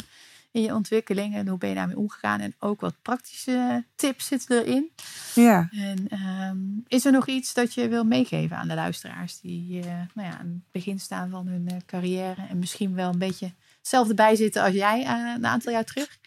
[0.51, 2.39] in je ontwikkeling en hoe ben je daarmee omgegaan?
[2.39, 4.89] En ook wat praktische tips zitten erin.
[5.35, 5.69] Ja.
[5.71, 6.07] En
[6.49, 10.27] um, is er nog iets dat je wil meegeven aan de luisteraars die uh, nou
[10.29, 14.63] ja, aan het begin staan van hun carrière en misschien wel een beetje hetzelfde bijzitten
[14.63, 16.17] als jij een aantal jaar terug?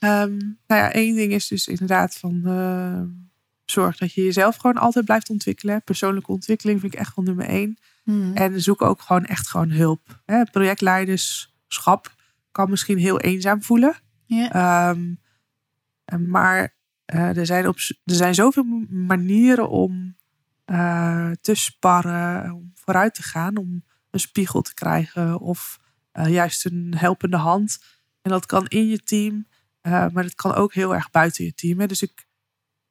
[0.00, 2.42] Um, nou ja, één ding is dus inderdaad van
[3.64, 5.82] zorg dat je jezelf gewoon altijd blijft ontwikkelen.
[5.82, 7.78] Persoonlijke ontwikkeling vind ik echt wel nummer één.
[8.02, 8.34] Hmm.
[8.34, 10.22] En zoek ook gewoon echt gewoon hulp.
[10.24, 12.14] Hè, projectleiderschap
[12.52, 13.94] kan misschien heel eenzaam voelen.
[14.54, 15.22] Um,
[16.26, 16.76] maar
[17.14, 20.16] uh, er, zijn op, er zijn zoveel manieren om
[20.66, 25.80] uh, te sparren, om vooruit te gaan, om een spiegel te krijgen of
[26.12, 27.78] uh, juist een helpende hand.
[28.22, 29.46] En dat kan in je team,
[29.82, 31.80] maar dat kan ook heel erg buiten je team.
[31.80, 31.86] Hè.
[31.86, 32.26] Dus ik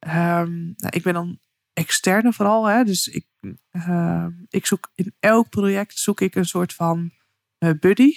[0.06, 1.38] Um, nou, ik ben dan
[1.72, 2.66] externe vooral.
[2.66, 2.84] Hè?
[2.84, 3.26] Dus ik,
[3.72, 7.10] uh, ik zoek in elk project zoek ik een soort van
[7.58, 8.16] uh, buddy.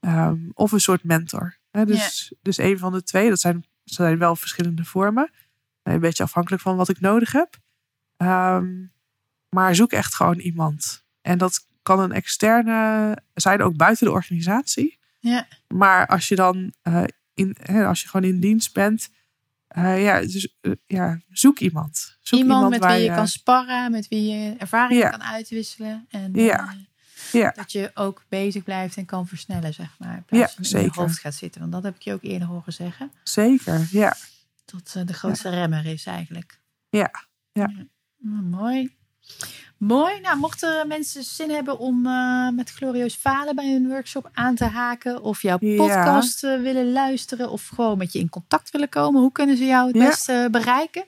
[0.00, 1.58] Um, of een soort mentor.
[1.70, 5.30] Hè, dus, dus een van de twee, dat zijn, zijn wel verschillende vormen.
[5.82, 7.58] Een beetje afhankelijk van wat ik nodig heb.
[8.16, 8.86] Ehm,
[9.48, 11.04] maar zoek echt gewoon iemand.
[11.20, 14.98] En dat kan een externe zijn, ook buiten de organisatie.
[15.68, 17.04] Maar als je dan eh,
[17.34, 19.10] in, hè, als je gewoon in dienst bent,
[19.74, 22.16] eh, ja, dus, eh, ja, zoek iemand.
[22.20, 25.10] Zoek iemand, met wie je kan sparren, met wie je ervaringen Ja.
[25.10, 26.06] kan uitwisselen.
[26.10, 26.68] En Ja.
[26.68, 26.74] eh,
[27.32, 27.50] Ja.
[27.56, 30.16] dat je ook bezig blijft en kan versnellen, zeg maar.
[30.16, 31.60] In plaats Ja, van in je hoofd gaat zitten.
[31.60, 33.12] Want dat heb ik je ook eerder horen zeggen.
[33.24, 34.16] Zeker, ja.
[34.64, 36.60] Dat de grootste remmer is eigenlijk.
[36.90, 37.10] Ja.
[37.52, 38.96] Mm, mooi.
[39.86, 40.20] Mooi.
[40.20, 44.64] Nou, mochten mensen zin hebben om eh, met Glorieus Falen bij hun workshop aan te
[44.64, 45.22] haken.
[45.22, 47.50] Of jouw podcast eh, willen luisteren.
[47.50, 49.20] Of gewoon met je in contact willen komen.
[49.20, 50.06] Hoe kunnen ze jou het Ja.
[50.06, 51.04] beste bereiken?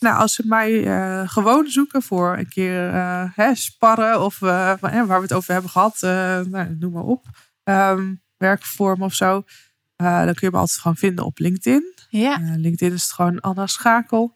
[0.00, 4.72] Nou, als ze mij eh, gewoon zoeken voor een keer eh, hè, sparren of eh,
[4.80, 6.10] waar we het over hebben gehad, eh,
[6.40, 7.24] nou, noem maar op,
[7.64, 9.44] Ehm, werkvorm of zo,
[9.96, 11.94] eh, dan kun je me altijd gewoon vinden op LinkedIn.
[12.08, 12.32] Ja.
[12.40, 14.34] Eh, LinkedIn is het gewoon Anna Schakel.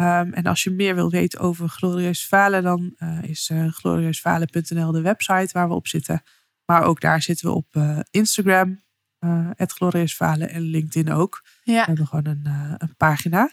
[0.00, 4.92] Ehm, en als je meer wil weten over Glorieus Falen, dan eh, is eh glorieusfalen.nl
[4.92, 6.22] de website waar we op zitten.
[6.64, 8.80] Maar ook daar zitten we op eh, Instagram,
[9.18, 11.44] eh Glorieus Falen en LinkedIn ook.
[11.62, 11.80] Ja.
[11.80, 12.46] We hebben gewoon een,
[12.78, 13.52] een pagina.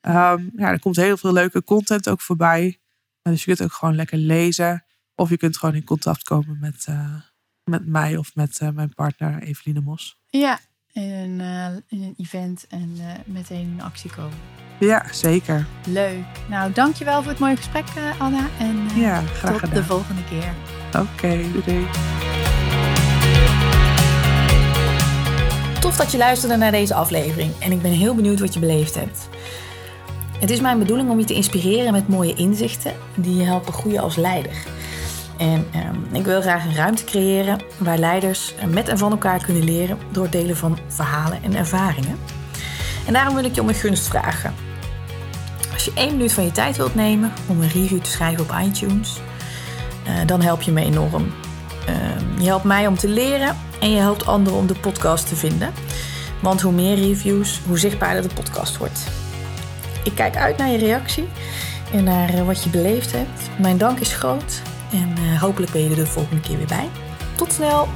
[0.00, 2.78] Ehm, ja, er komt heel veel leuke content ook voorbij.
[3.22, 4.84] Dus je kunt ook gewoon lekker lezen.
[5.14, 6.86] Of je kunt gewoon in contact komen met,
[7.64, 10.20] met mij of met mijn partner Eveline Mos.
[10.26, 10.58] Ja.
[10.92, 11.40] In een,
[11.88, 14.65] in een event en meteen in actie komen.
[14.78, 15.66] Ja, zeker.
[15.86, 16.24] Leuk.
[16.46, 18.46] Nou, dankjewel voor het mooie gesprek, eh, Anna.
[18.58, 20.54] En eh, Ja, graag tot de volgende keer.
[21.02, 21.86] Oké, doei, doei.
[25.80, 28.94] Tof dat je luisterde naar deze aflevering en ik ben heel benieuwd wat je beleefd
[28.94, 29.28] hebt.
[30.40, 34.02] Het is mijn bedoeling om je te inspireren met mooie inzichten die je helpen groeien
[34.02, 34.52] als leider.
[35.38, 39.64] En ehm, ik wil graag een ruimte creëren waar leiders met en van elkaar kunnen
[39.64, 42.18] leren door het delen van verhalen en ervaringen.
[43.06, 44.65] En daarom wil ik je om een gunst vragen.
[45.86, 49.20] Je één minuut van je tijd wilt nemen om een review te schrijven op iTunes,
[50.04, 51.32] eh, dan help je me enorm.
[51.86, 55.36] Ehm, je helpt mij om te leren en je helpt anderen om de podcast te
[55.36, 55.72] vinden.
[56.40, 59.00] Want hoe meer reviews, hoe zichtbaarder de podcast wordt.
[60.04, 61.28] Ik kijk uit naar je reactie
[61.92, 63.50] en naar eh, wat je beleefd hebt.
[63.58, 64.62] Mijn dank is groot
[64.92, 66.88] en eh, hopelijk ben je er de volgende keer weer bij.
[67.36, 67.88] Tot snel!